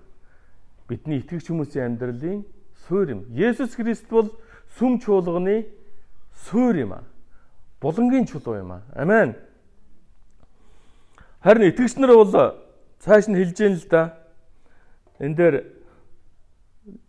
[0.88, 2.46] Бидний итгэгч хүмүүсийн амьдралын
[2.88, 3.26] суурь юм.
[3.34, 4.30] Есүс Христ бол
[4.78, 5.66] сүм чуулганы
[6.46, 7.04] суурь юм а
[7.86, 8.82] булангийн чулуу юм аа.
[8.96, 9.36] Амен.
[11.44, 12.32] Харин итгэгч нар бол
[13.00, 14.18] цааш нь хэлж гэн л да.
[15.20, 15.56] Энэ дээр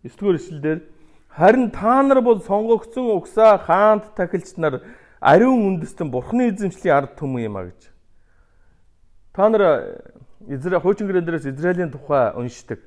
[0.03, 0.79] 9 дугаар эшлэлдэр
[1.27, 4.81] харин та нар бол сонгогдсон угсаа хаанд тахилч нар
[5.19, 7.81] ариун үндэстэн бурхны эзэмшлийн ард түмэн юм а гэж.
[9.33, 10.01] Та нар
[10.47, 12.79] Израиль хуучин гэрэн дээрээс Израилийн тухай уншдаг.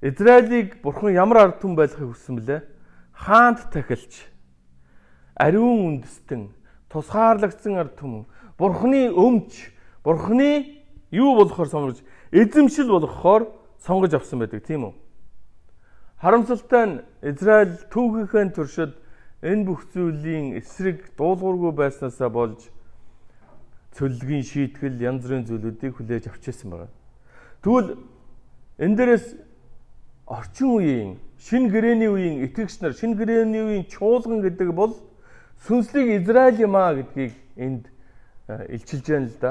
[0.00, 2.62] Израилийг бурхан ямар ард түмэн байлгахыг хүссэн бэлээ?
[3.12, 4.30] Хаанд тахилч
[5.34, 6.54] ариун үндэстэн
[6.88, 8.24] тусгаарлагдсан ард түмэн
[8.58, 9.74] бурхны өмч
[10.04, 11.98] бурхны юу болохоор сонгож
[12.30, 14.94] эзэмшил болгохоор сонгож авсан байдаг тийм үү
[16.24, 18.92] харамсалтай нь Израиль түүхийнхээ туршид
[19.44, 22.72] энэ бүх зүйлийн эсрэг дуулуургүй байснаасаа болж
[23.92, 26.88] цөллөгийн шийтгэл янз бүрийн зүйлүүдийг хүлээж авчихсан байна.
[27.60, 28.00] Тэгвэл
[28.80, 29.26] энэ дээрээс
[30.26, 34.96] орчин үеийн шин гэрэний үеийн итгэгч нар шин гэрэний үеийн чуулган гэдэг бол
[35.68, 37.84] сүнслэг Израиль юм а гэдгийг энд
[38.48, 39.50] илчилж байна л да.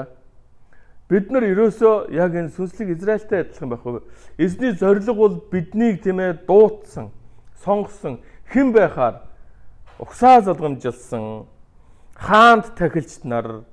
[1.08, 4.00] Бид нар ерөөсөө яг энэ сүнслэг Израильтай адилхан байх уу?
[4.38, 7.12] Эзний зориг бол биднийг тийм ээ дуутсан,
[7.60, 9.20] сонгосон хэн байхаар
[10.00, 11.44] угсаа залгамжилсан
[12.16, 13.68] хаанд тахилч нар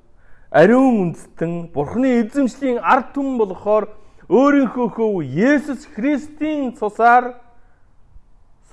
[0.51, 3.87] ариун үндэстэн Бурхны эзэмшлийн ард түмэн болохоор
[4.27, 7.39] өөрийнхөө хөв Есүс Христийн цусаар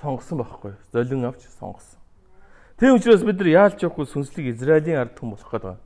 [0.01, 0.73] сонгосон байхгүй.
[0.91, 1.99] Золин авч сонгосон.
[2.79, 5.77] Тийм учраас бид нар яалч явахгүй сүнслэг Израилийн ард түмэн болох гэдэг.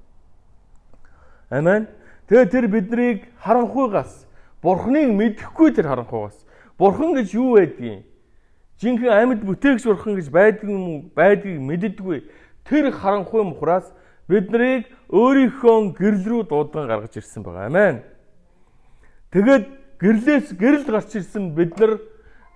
[1.49, 1.88] Амен.
[2.34, 4.26] Тэгээ тэр биднийг харанхуйгаас
[4.58, 6.34] Бурхныг мэдэхгүй тэр харанхуйгаас
[6.82, 8.10] Бурхан гэж юу байдгийг
[8.82, 12.26] жинхэнэ амьд бүтээгч Бурхан гэж байдаг юм уу байдгийг мэддэггүй
[12.65, 13.93] тэр харанхуй мухраас
[14.26, 17.69] биднийг өөрийнхөө гэрэл рүү дуудан гаргаж ирсэн байгаа.
[17.69, 18.02] Амен.
[19.30, 19.69] Тэгээд
[20.02, 22.02] гэрлээс гэрэл гарч ирсэн бид нар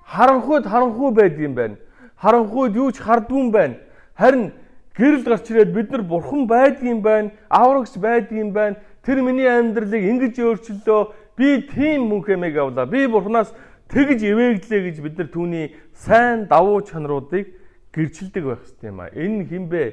[0.10, 1.78] харанхуйд харанхуй байдаг юм байна.
[2.18, 3.78] Харанхуйд юу ч хардгүй юм байна
[4.18, 4.54] Харин
[4.98, 8.76] гэрэл гарч ирээд бид нар бурхан байдгийн байна, аврагч байдгийн байна.
[9.08, 11.02] Тэр миний амьдралыг ингэж өөрчлөлөө
[11.38, 12.89] Би тийм мөнх эмээг авлаа.
[12.89, 13.54] Би бурхнаас
[13.93, 17.54] тэгж ивэглээ гэж бид нар түүний сайн давуу чанаруудыг
[17.93, 19.13] гэрчилдэг байх хэрэгтэй юм а.
[19.13, 19.84] Энэ хинбэ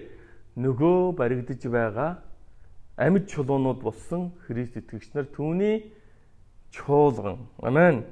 [0.56, 2.24] нөгөө баригдаж байгаа
[2.96, 5.92] амьд чулуунууд болсон Христ итгэгч нар түүний
[6.72, 7.44] чуулган.
[7.60, 8.08] Амен.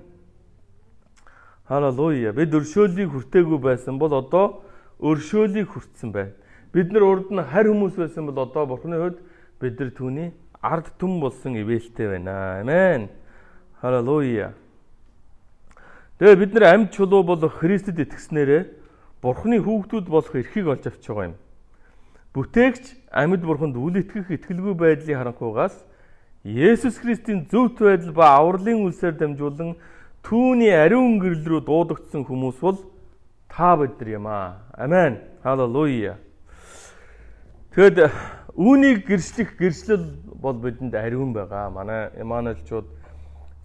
[1.65, 2.37] Халелуя.
[2.37, 4.61] Бид өршөөлийг хүртээгүй байсан бол одоо
[5.01, 6.37] өршөөлийг хүртсэн байна.
[6.69, 9.25] Бид нар урд нь харь хүмүүс байсан бол одоо Бурхны хувьд
[9.57, 12.63] бид нар түүний ард түмэн болсон ивэлтэй байна.
[12.63, 13.11] Амен.
[13.83, 14.55] Халелуя.
[16.19, 18.63] Тэгээ бид нар амьд чулуу бол Христэд итгэснээрээ
[19.23, 21.37] Бурхны хүүхдүүд болох эрхийг олж авч байгаа юм.
[22.35, 25.75] Бүтээгч амьд Бурханд үл итгэх итгэлгүй байдлыг харанхуйгаас
[26.47, 29.79] Есүс Христийн зөвхт байдал ба авралын үлсээр дамжуулан
[30.23, 32.79] түүний ариун гэрэл рүү дуудагдсан хүмүүс бол
[33.51, 34.63] та бид нар юм аа.
[34.75, 35.19] Амен.
[35.43, 36.19] Халелуя.
[37.75, 38.11] Тэгэд
[38.57, 40.05] үүнийг гэрчлэх гэрчлэл
[40.37, 41.71] бол бидэнд ариун байгаа.
[41.71, 42.89] Манай Эммануэлчууд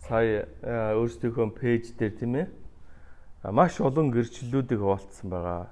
[0.08, 2.48] сая э, өөрсдийнхөө пэйж дээр тийм ээ
[3.52, 5.68] маш олон гэрчлэлүүдийг хуваалцсан байгаа.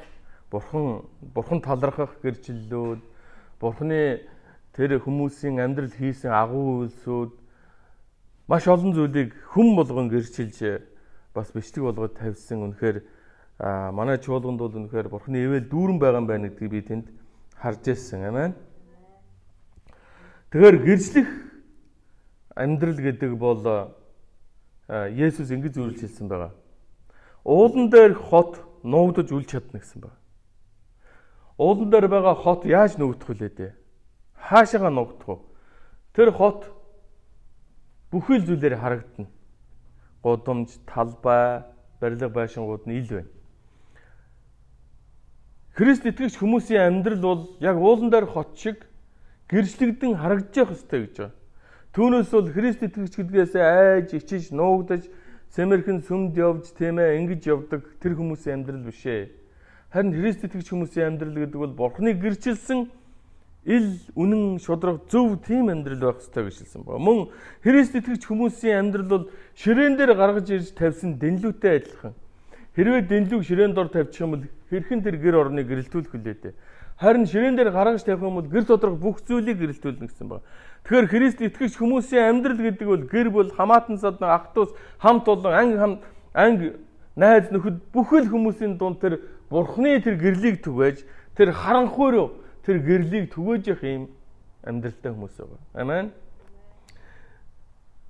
[0.52, 3.02] Бурхан бурхан талархах гэрчлэлүүд,
[3.60, 4.22] бурханы
[4.76, 7.32] тэр хүмүүсийн амьдрал хийсэн агуу үйлсүүд
[8.48, 10.84] маш олон зүйлийг хүм болгон гэрчилж
[11.34, 12.64] бас бичлэг болгоод тавьсан.
[12.64, 12.98] Үнэхээр
[13.92, 17.08] манай чуулганд бол үнэхээр бурханы ивэл дүүрэн байгаа юм байна гэдгийг би тэнд
[17.60, 18.24] харж ирсэн.
[18.30, 18.54] Амен.
[20.56, 21.28] Тэгэхээр гэрчлэх
[22.56, 23.92] амьдрал гэдэг бол
[24.88, 26.56] Есүс ингэж зөвлөж хэлсэн байгаа.
[27.44, 30.16] Уулан дээр хот нуугдаж үл чадна гэсэн байна.
[31.60, 33.74] Уулан дээр байгаа хот яаж нуугдах вүлээ дээ?
[34.40, 35.44] Хаашаага нуугдах вэ?
[36.16, 36.72] Тэр хот
[38.16, 39.28] бүхэл зүйлээр харагдана.
[40.24, 41.68] Гудамж, талбай,
[42.00, 43.32] барилга байшингууд нь ил байна.
[45.76, 48.88] Христ итгэгч хүмүүсийн амьдрал бол яг уулан дээр хот шиг
[49.50, 51.36] гэрчлэгдэн явах хэрэгтэй гэж байна.
[51.96, 55.08] Түүнээс бол Христ итгэгч гэдгээс айж ичиж нуугдаж
[55.56, 59.32] сэмэрхэн сүмд явж тийм ээ ингэж явдаг тэр хүмүүсийн амьдрал биш ээ.
[59.96, 62.92] Харин Христ итгэгч хүмүүсийн амьдрал гэдэг бол Бурхны гэрчилсэн
[63.66, 67.00] ил үнэн шудраг зөв тийм амьдрал байх ёстой гэж хэлсэн байна.
[67.00, 67.20] Мөн
[67.64, 72.14] Христ итгэгч хүмүүсийн амьдрал бол ширээн дээр гаргаж ирж тавьсан дэнлүүтэй адилхан.
[72.76, 76.54] Хэрвээ дэнлүүг ширээн дор тавьчих юм бол хэрхэн тэр гэр орныг гэрэлтүүлэх вүлээ дээ.
[76.96, 80.48] Харин ширээн дээр гаргаж тавих юм бол гэр доторх бүх зүйлийг гэрэлтүүлнэ гэсэн байна.
[80.88, 84.72] Тэгэхээр Христ итгэгч хүмүүсийн амьдрал гэдэг бол гэр бүл, хамаатан садан, ах トゥ ус,
[85.04, 85.94] хамт олон, анги хам
[86.32, 86.74] анги
[87.16, 91.04] найз нөхөд бүхэл хүмүүсийн дунд тэр Бурхны тэр гэрлийг түгээж,
[91.36, 92.30] тэр харанхуй руу
[92.64, 94.08] тэр гэрлийг түгээж явах юм
[94.64, 95.60] амьдралтай хүмүүс байгаа.
[95.76, 96.12] Амен.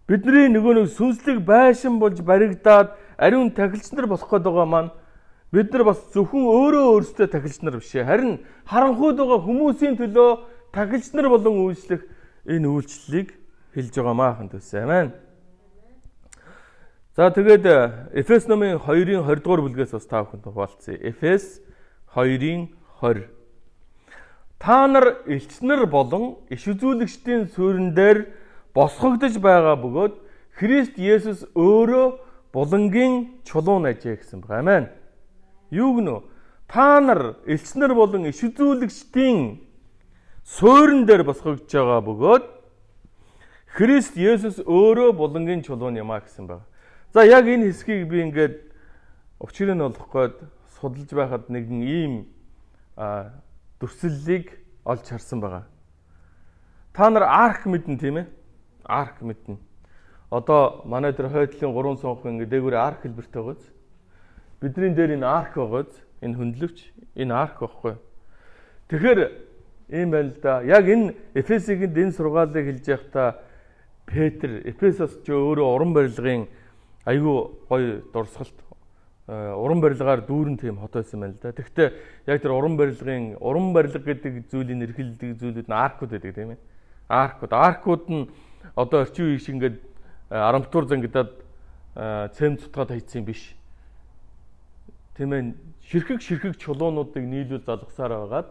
[0.08, 4.92] Бидний нөгөө нэг сүнслэг байшин болж баригдаад ариун тахилч нар болох гээд байгаа маань
[5.56, 8.04] бид нар бас зөвхөн өөрөө өөрсдөө тахилч нар биш ээ.
[8.04, 8.32] Харин
[8.68, 10.30] харанхуйд байгаа хүмүүсийн төлөө
[10.76, 12.04] тахилч нар болон үйлчлэх
[12.44, 13.30] энэ үйлчлэлийг
[13.72, 14.84] хэлж байгаа маахан төсөө.
[14.84, 15.16] Амен.
[17.16, 21.00] За тэгээд э, Эфес номын 2-ын 20 дугаар бүлгээс бас та бүхэнд хуваалцъя.
[21.00, 21.64] Эфес
[22.12, 23.32] 2-ын 20.
[24.60, 28.28] Та нар элчнэр болон иш үзүүлэгчдийн суурин дээр
[28.76, 30.20] босгогдож байгаа бөгөөд
[30.60, 32.20] Христ Есүс өөрөө
[32.52, 34.60] булангийн чулуун ажээ гэсэн байна.
[34.60, 34.84] Амен.
[35.72, 36.22] Юу гэнэ?
[36.68, 39.62] Та нар элчнэр болон иш үзүүлэгчдийн
[40.44, 42.46] суурин дээр босгогдож байгаа бөгөөд
[43.76, 46.64] Христ Есүс өөрөө булангийн чулуун юм а гэсэн байна.
[47.12, 48.56] За яг энэ хэсгийг би ингээд
[49.44, 50.36] нь олох гээд
[50.80, 52.14] судалж байхад нэгэн ийм
[53.80, 55.66] дүрслэлийг олж харсан байгаа.
[56.94, 58.28] Та нар арк мэднэ тийм ээ?
[58.88, 59.58] Арк мэднэ.
[60.32, 63.75] Одоо манай дээр хойдлын 3 сонх ингээд дээгүүр арк хэлбэртэй байгааз.
[64.62, 65.92] Бидний дээр энэ арк байгааз
[66.22, 66.78] энэ хөндлөвч
[67.16, 67.96] энэ арк байхгүй.
[68.90, 69.20] Тэгэхээр
[69.90, 70.62] ийм байна л да.
[70.64, 73.42] Яг энэ Эфесигэнд энэ сургаалыг хэлж байхдаа
[74.06, 76.48] Петр Эфесос ч өөрөө уран барилгын
[77.06, 77.38] айгүй
[77.70, 78.58] гоё дурсгалт
[79.28, 81.52] э, уран барилгаар дүүрэн тийм хот байсан байна л да.
[81.52, 81.90] Тэгэхдээ
[82.30, 86.60] яг тэр уран барилгын уран барилга гэдэг зүйлийн нэрхэлдэг зүйлүүд нь аркууд байдаг тийм ээ.
[87.10, 87.54] Аркууд.
[87.54, 88.30] Аркууд нь
[88.74, 89.78] одоо орчин үеийн шиг ингээд
[90.30, 91.34] арамтуур зангидаад
[91.98, 93.54] э, цэм цутгаад хайцсан биш.
[95.16, 95.54] Тийм ээ.
[95.88, 98.50] Ширхэг ширхэг чулуунуудыг нийлүүл залгасаар байгаад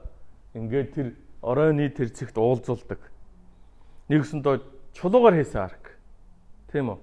[0.57, 1.09] ингээд тэр
[1.45, 3.01] оройны тэр зэгт уулзулдаг.
[4.09, 4.65] Нэгсэндөө
[4.97, 6.01] чулуугаар хийсэн арк.
[6.73, 6.99] Тийм үү?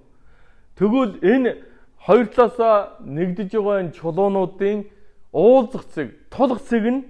[0.74, 1.62] Тэгвэл энэ
[1.94, 4.90] хоёр талаасаа нэгдэж байгаа энэ чулуунуудын
[5.30, 7.06] уулзах цэг, тулах цэг нь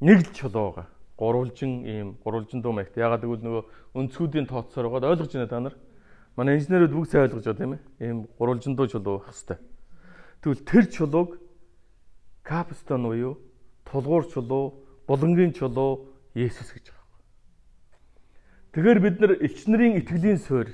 [0.00, 0.86] нэг л чулуу байгаа.
[1.20, 2.96] Гурвалжин ийм гурвалжин дуу маягт.
[2.96, 5.76] Ягаад гэвэл нөгөө өнцгүүдийн тооцоор байгаа ойлгож байна та нар.
[6.36, 7.82] Манай инженерүүд бүгд сайн ойлгож байгаа тийм ээ.
[8.00, 9.75] Ийм гурвалжин дуу чулуу байх хэвээр.
[10.46, 11.42] Тэгвэл тэр чулууг
[12.46, 13.34] капстон буюу
[13.82, 16.06] тулгуур чулуу булангийн чулуу
[16.38, 17.18] Есүс гэж байгаа.
[18.70, 20.70] Тэгэхээр бид нар элч нарын итгэлийн суурь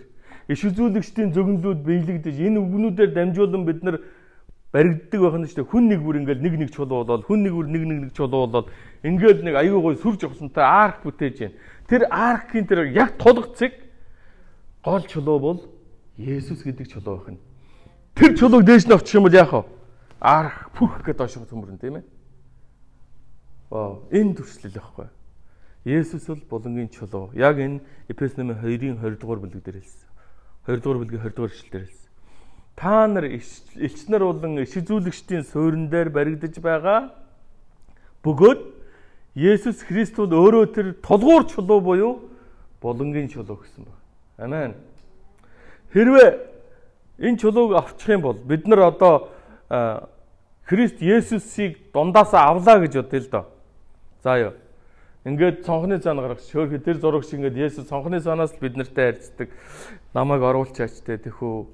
[0.52, 3.96] иш үзүүлэгчдийн зөгнлүүд биелэгдэж энэ үгнүүдээр дамжуулан бид нар
[4.76, 5.72] баригддаг байх нь шүү дээ.
[5.72, 8.44] Хүн нэг бүр ингээл нэг нэг чулуу болоод хүн нэг бүр нэг нэг нэг чулуу
[8.44, 8.68] болоод
[9.08, 11.56] ингээл нэг аюу гой сүр жогсонтой арк бүтээж байна.
[11.88, 13.72] Тэр аркийн тэр яг тулгцэг
[14.84, 15.60] гол чулуу бол
[16.20, 17.51] Есүс гэдэг чулуу байх нь.
[18.14, 19.64] Тэр чулууг дээш нь авчих юм бол яах вэ?
[20.20, 22.04] Арх пүх гэдээ доош төмөрн тийм ээ.
[23.72, 25.08] Вау, энэ төрслөл байхгүй.
[25.84, 27.32] Есүс бол булангийн чулуу.
[27.34, 30.08] Яг энэ Эфес номын 2-ын 20 дугаар бүлэг дээр хэлсэн.
[30.68, 32.10] 20 дугаар бүлгийн 20 дугаар эшлэлээр хэлсэн.
[32.76, 37.10] Та нар элч нар болон иш үзүүлэгчдийн суурин дээр баригдаж байгаа
[38.22, 38.60] бөгөөд
[39.34, 42.28] Есүс Христ бол өөрөө тэр толгуур чулуу буюу
[42.84, 43.96] булангийн чулуу гэсэн байна.
[44.36, 44.74] Амен.
[45.96, 46.51] Хэрвээ
[47.22, 49.30] энэ чулууг авчих юм бол бид нар одоо
[50.66, 53.44] Христ Есүсийг дундаасаа авлаа гэж бодъё л доо.
[54.22, 54.52] За ёо.
[55.24, 59.14] Ингээд цонхны цаан гаргаж шөөрхө тэр зураг шиг ингээд Есүс цонхны цаанаас л бид нартай
[59.14, 59.48] харьцдаг.
[60.14, 61.66] Намайг оруулчаач те тэхүү.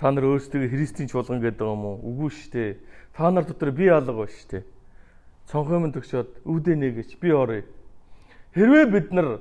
[0.00, 2.00] Та нар өөрсдөө Христийн чуулган гэдэг юм уу?
[2.00, 2.70] Үгүй шүү дээ.
[3.16, 4.64] Та нар дотор би алга ба шүү дээ.
[5.52, 7.64] Цонхын төгсөөд үүдээ нэгэж би оръё.
[8.56, 9.40] Хэрвээ бид нар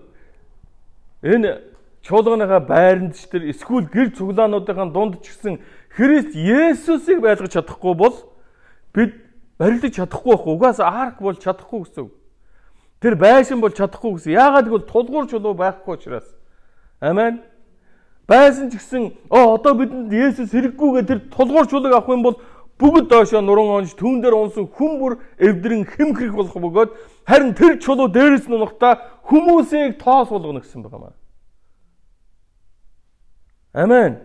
[1.24, 1.75] энэ
[2.06, 5.58] чуулганыхаа байранд ч тэр эсвэл гэр цуглаануудын дунд ч гэсэн
[5.90, 8.16] Христ Есүсийг байлгаж чадахгүй бол
[8.94, 9.26] бид
[9.58, 10.48] барилдаж чадахгүй байх.
[10.48, 12.12] Угаасаа арк бол чадахгүй гэсэн.
[13.02, 14.38] Тэр байшин бол чадахгүй гэсэн.
[14.38, 16.28] Яагаад гэвэл тулгуур чулуу байхгүй учраас.
[17.02, 17.42] Амен.
[18.28, 22.38] Байсан ч гэсэн оо одоо бидэнд Есүс хэрэггүйгээ тэр тулгуур чулууг авах юм бол
[22.78, 26.90] бүгд доошоо нуран онж түүн дээр унсан хүн бүр эвдрэн хэмхрэх болох бөгөөд
[27.24, 31.16] харин тэр чулуу дээрээс нь унахта хүмүүсийг тоос болгоно гэсэн байгаа маа.
[33.76, 34.20] Амен.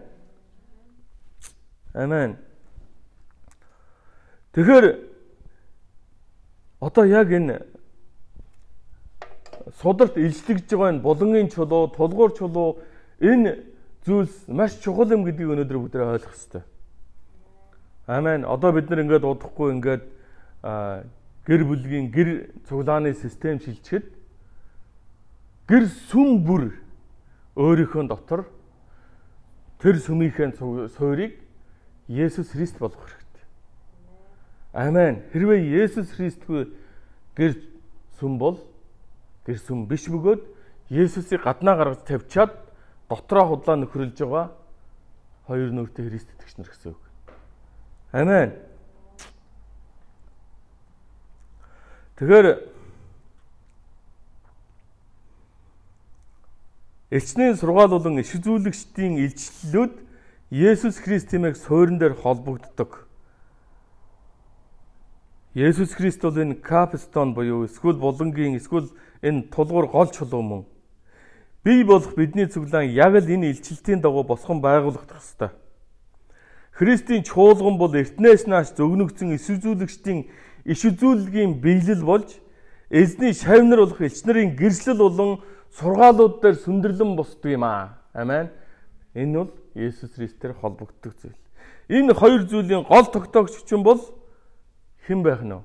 [1.93, 2.37] Амен.
[4.53, 5.11] Тэгэхээр
[6.79, 7.67] одоо яг энэ
[9.83, 12.79] сударт илчлэгдэж байгаа энэ булангийн чулуу, тулгуур чулуу
[13.19, 13.59] энэ
[14.07, 16.63] зүйлс маш чухал юм гэдгийг өнөөдөр бүгд ойлгох хэрэгтэй.
[18.07, 18.47] Амен.
[18.47, 20.07] Одоо бид нар ингээд удахгүй ингээд
[21.43, 24.15] гэр бүлгийн гэр цуглааны систем шилжихэд
[25.67, 26.71] гэр сүм бүр
[27.59, 28.47] өөрийнхөө дотор
[29.81, 30.53] тэр сүмийнхээ
[30.95, 31.41] суурийг
[32.09, 33.45] Есүс Христ болгох хэрэгтэй.
[34.73, 35.23] Амен.
[35.33, 36.69] Хэрвээ Есүс Христгүй
[37.37, 37.57] гэр
[38.21, 38.61] сүм бол
[39.47, 40.43] гэр сүм биш бөгөөд
[40.91, 42.53] Есүсийг гаднаа гаргаж тавьчаад
[43.09, 44.51] дотроо худлаа нөхрөлж байгаа
[45.47, 47.03] хоёр нүртэй Христ итгэгч нар гэсэн үг.
[48.13, 48.53] Амен.
[52.19, 52.47] Тэгэхээр
[57.11, 59.95] Элчний сургаал болон иш үзүүлэгчдийн илчлэлүүд
[60.55, 63.11] Есүс Христимийг суурин дээр холбогддог.
[65.59, 68.95] Есүс Христ бол энэ капстон буюу эсвэл булангийн эсвэл
[69.27, 70.63] энэ тулгуур гол чулуу мөн.
[71.67, 75.51] Бий болох бидний цуглаан яг л энэ илчлэлтийн дагуу босгон байгуулагдах ёстой.
[76.71, 80.31] Христийн чуулган бол эртнээс нааш зөгнөгцөн иш үзүүлэгчдийн
[80.63, 82.39] иш үзүүлгийн биелэл болж
[82.87, 85.43] эзний шавнар болох элч нарын гэрчлэл болон
[85.77, 87.99] сургаалууд дээр сүндэрлэн босдог юм аа.
[88.13, 88.51] Амен.
[89.15, 91.39] Энэ бол Есүс Христээр холбогддог зүйл.
[91.89, 94.01] Энэ хоёр зүйлийн гол тогтоогч чинь бол
[95.07, 95.63] хэн байх нь вэ?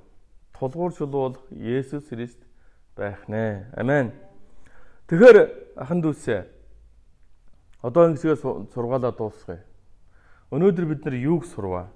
[0.57, 2.39] Тулгуур чулуу бол Есүс Христ
[2.95, 3.69] байх нэ.
[3.77, 4.13] Амен.
[5.07, 6.45] Тэгэхээр ахан дүүсээ
[7.85, 8.37] одоо ингэсгээ
[8.73, 9.61] сургаалаа дуусгая.
[10.49, 11.93] Өнөөдөр бид нар юуг сурваа?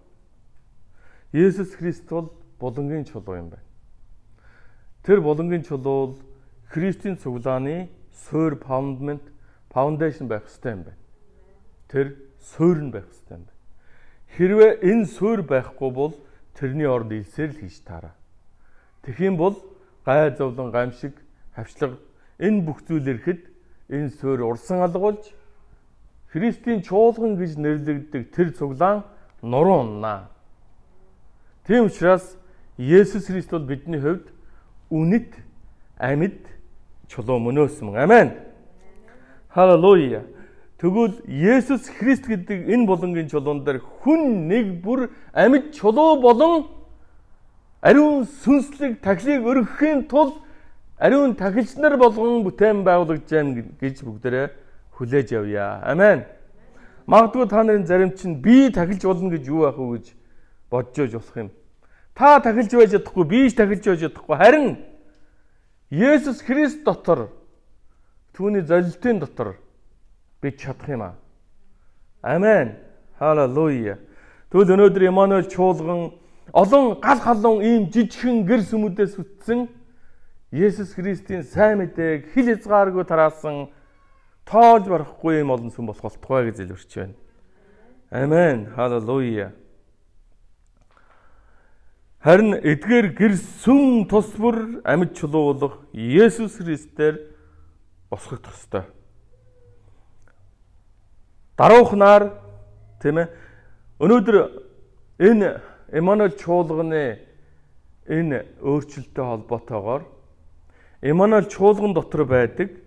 [1.34, 3.66] Есүс Христ бол булангийн чулуу юм байна.
[5.02, 6.18] Тэр булангийн чулуу
[6.70, 7.90] Христийн цуглааны
[8.26, 9.20] суур foundation
[9.74, 10.98] foundation байх хэрэгтэй юм байна.
[11.88, 12.08] Тэр
[12.40, 13.58] суур нь байх хэрэгтэй юм байна.
[14.36, 16.14] Хэрвээ энэ суур байхгүй бол
[16.54, 18.16] тэрний орд илсээр л хийж таараа.
[19.08, 19.56] Юм бол
[20.06, 21.14] гай зовлон гамшиг
[21.56, 21.98] хавчлага
[22.40, 23.42] энэ бүх зүйл ирэхэд
[23.90, 25.34] энэ суур урсан алгуулж
[26.30, 29.04] Христийн чуулган гэж нэрлэгддэг тэр цуглаан
[29.42, 30.30] нуруу уннаа.
[31.66, 32.38] Тийм учраас
[32.78, 34.30] Есүс Христ бол бидний хувьд
[34.90, 35.34] үнэт
[35.98, 36.46] амьд
[37.10, 37.98] чулуу мөнөөс мөн.
[37.98, 38.32] Амен.
[39.50, 40.24] Халелуя.
[40.80, 46.70] Тэгвэл Есүс Христ гэдэг энэ булангийн чулуун дээр хүн нэг бүр амьд чулуу болон
[47.82, 50.40] ариун сүнслэг тахлыг өргөхийн тулд
[50.96, 54.48] ариун тахилч нар болгон бүтээн байгуулагдж байна гэж бүгдээрээ
[54.96, 55.84] хүлээж явъя.
[55.84, 56.24] Амен.
[57.08, 60.06] Магадгүй та нарын зарим чинь би тахилж болно гэж юу байх вэ гэж
[60.70, 61.50] бодож ож болох юм.
[62.14, 64.36] Та тахилж байж чадахгүй, би ч тахилж байж чадахгүй.
[64.38, 64.78] Харин
[65.90, 67.30] Есүс Христ дотор
[68.38, 69.56] түүний золилтын дотор
[70.42, 71.16] бид чадах юм аа.
[72.22, 72.76] Амен.
[73.18, 73.98] Халелуя.
[74.54, 76.14] Тэгвэл өнөөдөр Эммануэль чуулган
[76.54, 79.68] олон гал халуун ийм жижигхэн гэр сүмүүдээс үтсэн
[80.54, 83.70] Есүс Христийн сайн мэдээг хил хязгааргүй тараасан
[84.46, 87.18] тоолж барахгүй юм олон сүм болох болтугай гэж зэлвэрч байна.
[88.10, 88.70] Амен.
[88.78, 89.52] Халелуя.
[92.20, 97.16] Харин эдгээр гэр сүм тус бүр амьд чулуулах Есүс Христээр
[98.12, 98.84] босгох төстэй.
[101.56, 102.36] Даруухнаар
[103.00, 103.32] тийм ээ
[104.04, 104.36] өнөөдөр
[105.16, 105.64] энэ
[105.96, 107.24] Эммануэл чуулганы
[108.04, 110.04] энэ өөрчлөлттэй холбоотойгоор
[111.00, 112.84] Эммануэл чуулган дотор байдаг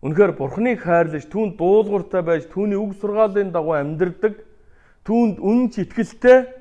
[0.00, 4.40] Үнэхээр Бурхныг хайрлаж түүнд дуулууртай байж түүний үг сургаалын дагуу амьдрдаг
[5.04, 6.59] түүнд үнэн ч итгэлтэй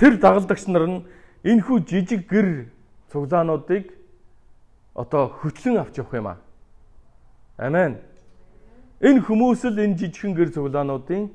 [0.00, 1.04] тэр дагалдагч нар нь
[1.44, 2.72] энхүү жижиг гэр
[3.12, 3.92] цуглаануудыг
[4.96, 6.38] одоо хөтлөн авч явах юм аа.
[7.60, 8.00] Амен.
[9.04, 11.28] Энэ хүмүүс л энэ жижигхэн гэр цуглаануудын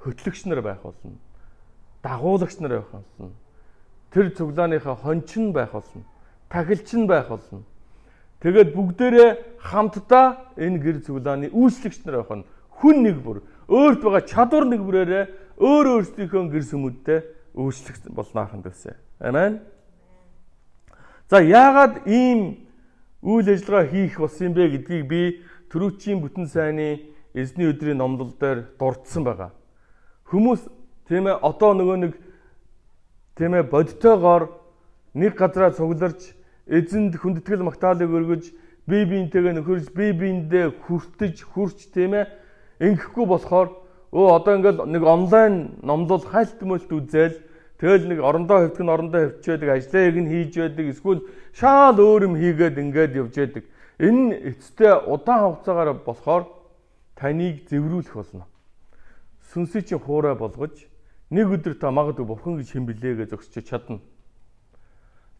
[0.00, 1.20] хөтлөгч нар байх болно.
[2.00, 3.36] Дагуулагч нар байх болно.
[4.08, 6.02] Тэр цуглааныхаа хончин байх болно.
[6.48, 7.68] Тахилч нь байх болно
[8.42, 9.30] Тэгээд бүгдээрээ
[9.62, 13.38] хамтдаа энэ гэр цуглааны үйлчлэгч нар байх нь хүн нэг бүр
[13.70, 15.24] өөрт байгаа чадвар нэг бүрээрээ
[15.62, 17.18] өөр өөрсдийнхөө гэр сүмүүдтэй
[17.54, 18.96] үйлчлэх болноохан төсөө.
[19.20, 19.60] Амен.
[21.30, 22.68] За яагаад ийм
[23.22, 25.22] үйл ажиллагаа хийх болсон юм бэ гэдгийг би
[25.72, 29.50] төрүүчийн бүтэн сайнны эзний өдрийн номлол дээр дурдсан байгаа.
[30.28, 30.68] Хүмүүс
[31.08, 32.12] тийм ээ одоо нөгөө нэг
[33.36, 34.48] тийм ээ бодтойгоор
[35.14, 36.36] нэг газараа цугларч
[36.66, 38.52] эзэнд хүндэтгэл магтаалыг өргөж
[38.88, 42.28] бие биентэйгээ нөхөрж бие биендээ хүртэж хүрч тийм ээ
[42.80, 43.81] ингэхгүй болохоор
[44.12, 47.40] өө одоо ингээл нэг онлайн номлол хайлт мөлт үзэл
[47.80, 51.20] тэгэл нэг орондоо хөвтгөн орондоо хөвчөөдөг ажлыг нь хийж байдаг эсвэл
[51.56, 53.64] шаал өөр юм хийгээд ингээд явж байдаг
[53.98, 56.44] энэ эцтэй удаан хугацаагаар болохоор
[57.16, 58.46] таныг зэврүүлэх болно.
[59.52, 60.74] Сүнсийг чи хуурай болгож
[61.30, 64.00] нэг өдөр та магадгүй бурхан гэж хэм блээ гэж зогсож чадна.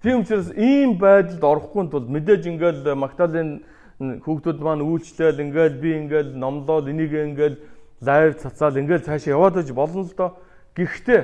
[0.02, 3.62] Тийм учраас ийм байдалд орохгүй тул мэдээж ингээл Магдалины
[4.00, 7.56] хүүхдүүд маань үйлчлээл ингээл би ингээл номлоод энийг ингээл
[8.02, 10.36] лайв цацаал ингээл цаашаа яваад иж болно л доо.
[10.74, 11.20] Гэхдээ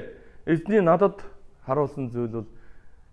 [0.46, 1.20] эзний надад
[1.66, 2.48] харуулсан зүйл бол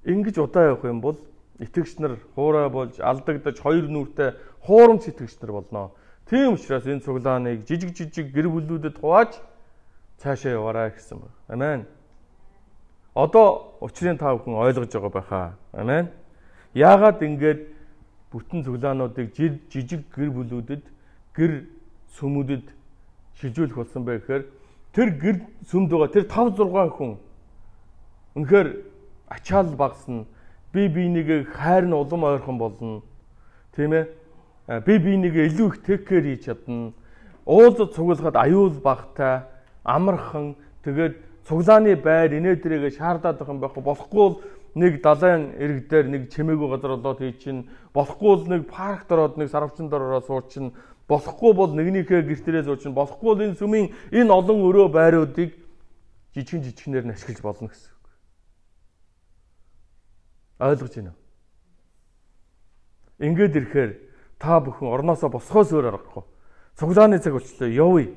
[0.06, 1.18] ингэж удаа явах юм бол
[1.60, 5.92] итгэгч нар хуурай болж алдагдаж хоёр нүртэй хуурамч итгэгч нар болно.
[6.30, 9.42] Тийм учраас энэ цуглааныг жижиг жижиг гэр бүлүүдэд хувааж
[10.22, 11.36] цаашаа яваарай гэсэн байна.
[11.48, 11.86] Амен.
[13.14, 15.48] Одоо учрын та бүхэн ойлгож байгаа байхаа.
[15.74, 16.10] Амен.
[16.74, 17.60] Яагаад ингэж
[18.32, 20.84] бүтэн цуглаануудыг жижиг гэр бүлүүдэд
[21.34, 21.52] гэр
[22.18, 22.66] сүмүүдэд
[23.40, 24.44] шилжүүлэх болсон бэ гэхээр
[24.96, 25.36] тэр гэр
[25.68, 27.12] сүмд байгаа тэр 5 6 хүн
[28.36, 28.68] үнэхээр
[29.28, 30.26] ачаал багсна.
[30.72, 33.02] Би бинийгээ хайр нь улам ойрхон болно.
[33.76, 34.12] Тийм ээ.
[34.86, 36.92] Би бинийгээ илүү их тэккэр хийж чадна.
[37.46, 39.46] Уулзад цуглахад аюул багтай,
[39.84, 41.16] амархан тэгээд
[41.48, 44.42] цуглааны байр инээдрээгээ шаардаад байгаа юм байх болохгүй бол
[44.76, 49.38] нэг далайн ирэг дээр нэг чимээгүй газар олоод хий чинь болохгүй бол нэг паркт ороод
[49.38, 50.74] нэг сарвчин дороо суур чинь
[51.08, 55.54] болохгүй бол нэгнийхээ гэртэрээ зуур чинь болохгүй бол энэ сүмийн энэ олон өрөө байруудыг
[56.34, 58.06] жижигэн жижигнэр нь ашиглаж болно гэсэн үг.
[60.60, 61.22] Ойлгож байна уу?
[63.22, 63.92] Ингээд ирэхээр
[64.40, 66.24] та бүхэн орноосоо босхоос өөр аргагүй.
[66.76, 68.12] Цуглааны цаг болчлоо явъя.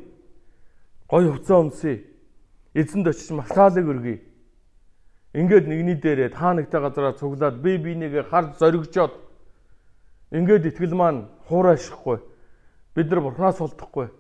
[1.09, 2.09] Гой хувцас өмсөе
[2.75, 4.19] эзэнд очиж маслаалыг өргөе.
[5.39, 9.15] Ингээд нэгний дээрээ та нэгтэй газараа цуглаад би бинийгээ харж зоригжоод
[10.33, 12.19] ингээд итгэл маань хуурайшихгүй.
[12.99, 14.11] Бид нар бурхнаас олдохгүй.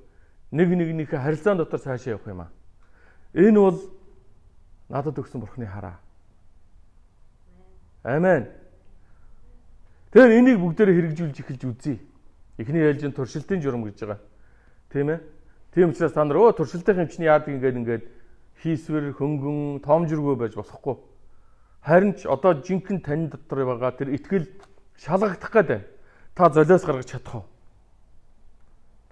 [0.54, 2.50] Нэг нэгнийхээ харилцаан дотор цаашаа явах юм аа.
[3.34, 3.78] Энэ бол
[4.86, 5.98] надад өгсөн бурхны хараа.
[8.06, 8.46] Амен.
[10.14, 11.98] Тэгэхээр энийг бүгдээрээ хэрэгжүүлж эхэлж үзье.
[12.54, 14.22] Эхний ээлжийн туршилтын журам гэж байгаа.
[14.94, 15.20] Тийм ээ.
[15.74, 18.04] Тийм учраас та нар өө туршилтын хэмжээний яадаг ингээд ингээд
[18.62, 21.02] хийсвэр хөнгөн тоомжиргүй байж болохгүй.
[21.82, 24.46] Харин ч одоо жинхэнэ тань дотор байгаа тэр итгэл
[25.02, 25.82] шалгагдах гэдэг.
[26.38, 27.57] Та золиос гаргаж чадах уу?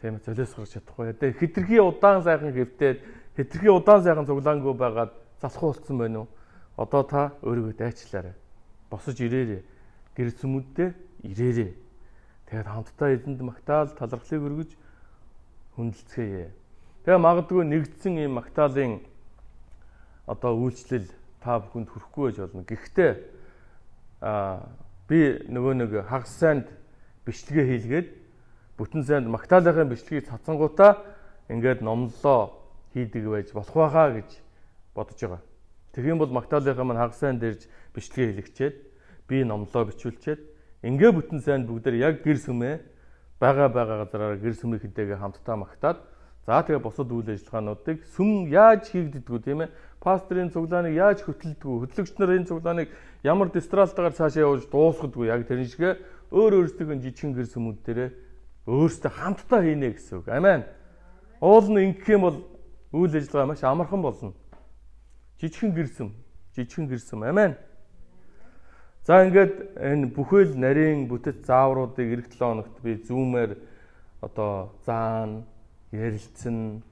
[0.01, 1.13] Тийм золиос гаргаж чадахгүй.
[1.17, 2.99] Тэгээ хитрхи удаан сайхан хэвтээд
[3.37, 6.29] хитрхи удаан сайхан цуглаангүй байгаад залхуу болцсон байна уу?
[6.77, 8.35] Одоо та өөрийгөө дайчлаарай.
[8.91, 9.65] Босож ирээрэй.
[10.13, 10.89] Гэр сүмүүддээ
[11.25, 11.73] ирээрэй.
[12.47, 14.71] Тэгээд хамтдаа эзэнд магтаал талархлыг өргөж
[15.81, 16.53] хүндэлцгээе.
[17.09, 19.01] Тэгээ магадгүй нэгдсэн ийм магтаалын
[20.29, 21.09] одоо үйлчлэл
[21.41, 22.63] та бүхэнд хүрэхгүй байж болно.
[22.69, 23.13] Гэхдээ
[24.21, 24.67] а
[25.09, 26.67] би нөгөө нэг хагас сайнд
[27.25, 28.09] бичлэгээ хийлгээд
[28.77, 31.03] бүтэн сайнд Магдалины бичлэгийг цацсангуудаа
[31.49, 32.57] ингээд номлолоо
[32.93, 34.31] хийдэг байж болох байхаа гэж
[34.95, 35.43] бодож байгаа.
[35.97, 38.77] Юм бол Магдалины маань хагас сайнд ирж бичлэгээ хийлгчээд
[39.29, 40.41] би номлоо бичүүлчихэд
[40.85, 42.75] ингээ бүтэн сайнд бүгдээр яг гэр сүмээ
[43.41, 45.99] бага бага газараар гэр сүмийн хэдээгээ хамтдаа магтаад
[46.47, 49.75] За тэгээ бусад үйл ажиллагаануудыг сүм яаж хийгддэггүй тийм ээ?
[49.99, 51.91] Пастрын цуглааныг яаж хөтэлдэггүй?
[51.91, 52.89] Хөтлөгч нар энэ цуглааныг
[53.27, 55.99] ямар дистралтаар цаашаа явуулж дуусгадгүй яг тэр шигэ
[56.31, 58.11] өөр өөрсдийнх нь жижигхэн гэр сүмүүд дээрээ
[58.67, 60.29] өөрсдөө хамтдаа хийнэ гэсэн үг.
[60.29, 60.67] Амен.
[61.41, 62.39] Уул нь ингэх юм бол
[62.93, 64.35] үйл ажиллагаа маш амархан болно.
[65.39, 66.11] Жижигхэн гэрсэм,
[66.55, 67.23] жижигхэн гэрсэм.
[67.23, 67.55] Амен.
[69.07, 73.55] За ингээд энэ бүхэл нарийн бүтэц заавруудыг эх 7 хоногт би зүүмээр
[74.19, 75.47] одоо заан,
[75.95, 76.83] ярилцсан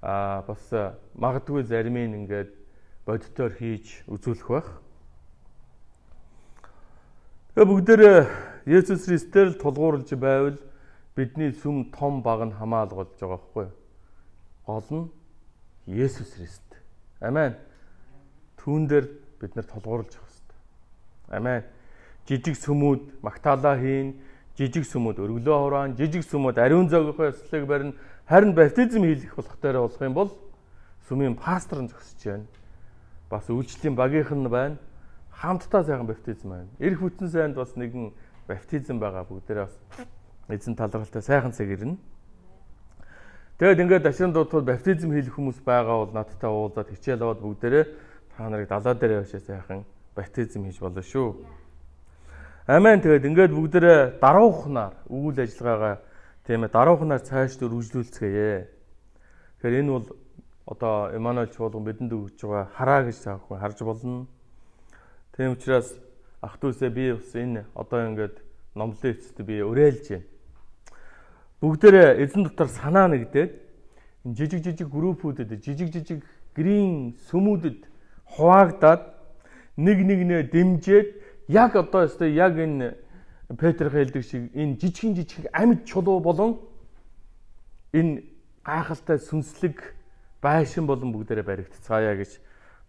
[0.00, 0.72] а бас
[1.12, 2.56] магадгүй зарим нь ингээд
[3.04, 4.68] бодитоор хийж үзүүлэх байх.
[7.52, 8.18] Тэгээ бүгдээрээ
[8.64, 10.56] Есүс Христээр тулгуурлаж байвал
[11.16, 13.70] бидний сүм том баг нь хамаалгуулж байгаа юу?
[14.66, 15.10] Гол нь
[15.86, 16.62] Есүс Христ.
[17.20, 17.56] Амен.
[18.56, 19.06] Түүн дээр
[19.40, 20.58] бид нар тулгуурлаж авах хэрэгтэй.
[21.36, 21.62] Амен.
[22.26, 24.14] Жижиг сүмүүд магтаалаа хийн,
[24.56, 27.92] жижиг сүмүүд өргөлөө хураан, жижиг сүмүүд ариун зөөгийнхөө ёслолыг барина.
[28.30, 30.30] Харин баптизм хийх болох дээр болох юм бол
[31.08, 32.46] сүмийн пастор нь зөксөж байна.
[33.28, 34.78] Бас үйлчлэлийн багийнх нь байна.
[35.34, 36.70] Хамтдаа сайхан баптизм байна.
[36.78, 38.14] Ирэх бүтэн сайнд бас нэгэн
[38.46, 39.76] баптизм байгаа бүгдээрээ бас
[40.48, 41.96] эзэн талархалтай сайхан цаг ирнэ.
[43.58, 47.84] Тэгэд ингээд дашин дуудвал баптизм хийх хүмүүс байгаа бол надтай уулзаад хичээл аваад бүгдээрээ
[48.34, 49.84] та нарыг далаа дээр явшаа сайхан
[50.16, 51.36] баптизм хийж болно шүү.
[52.66, 52.98] Амен.
[52.98, 56.02] Тэгэд ингээд бүгдээрээ даруухнаар үйл ажиллагаагаа
[56.46, 58.66] тийм ээ даруухнаар цааш дөр үргэлжлүүлцгээе.
[59.62, 60.06] Тэгэхээр энэ бол
[60.66, 64.26] одоо Эммануэль чуулган бидэнд өгж байгаа хараа гэж та бүхэн харж болно.
[65.36, 65.94] Тийм учраас
[66.42, 68.36] ах дүүсээ би бас энэ одоо ингээд
[68.74, 70.31] номлын эцэст би уриалж байна.
[71.62, 73.50] Бүгдээрээ эзэн дотор санаа нэгдээд
[74.26, 76.26] энэ жижиг жижиг группүүдэд жижиг жижиг
[76.58, 77.86] грийн сүмүүдэд
[78.34, 79.02] хуваагдаад
[79.78, 81.06] нэг нэгнээ дэмжиж
[81.46, 82.98] яг одоо өстой яг энэ
[83.54, 86.58] Петр хэлдэг шиг энэ жижигэн жижиг амьд чулуу болон
[87.94, 88.26] энэ
[88.66, 89.94] гайхалтай сүнслэг
[90.42, 92.42] байшин болон бүгдээрээ баригдцгаая гэж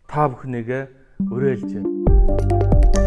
[0.10, 0.84] та бүхнийгээ
[1.30, 3.03] уриалж байна.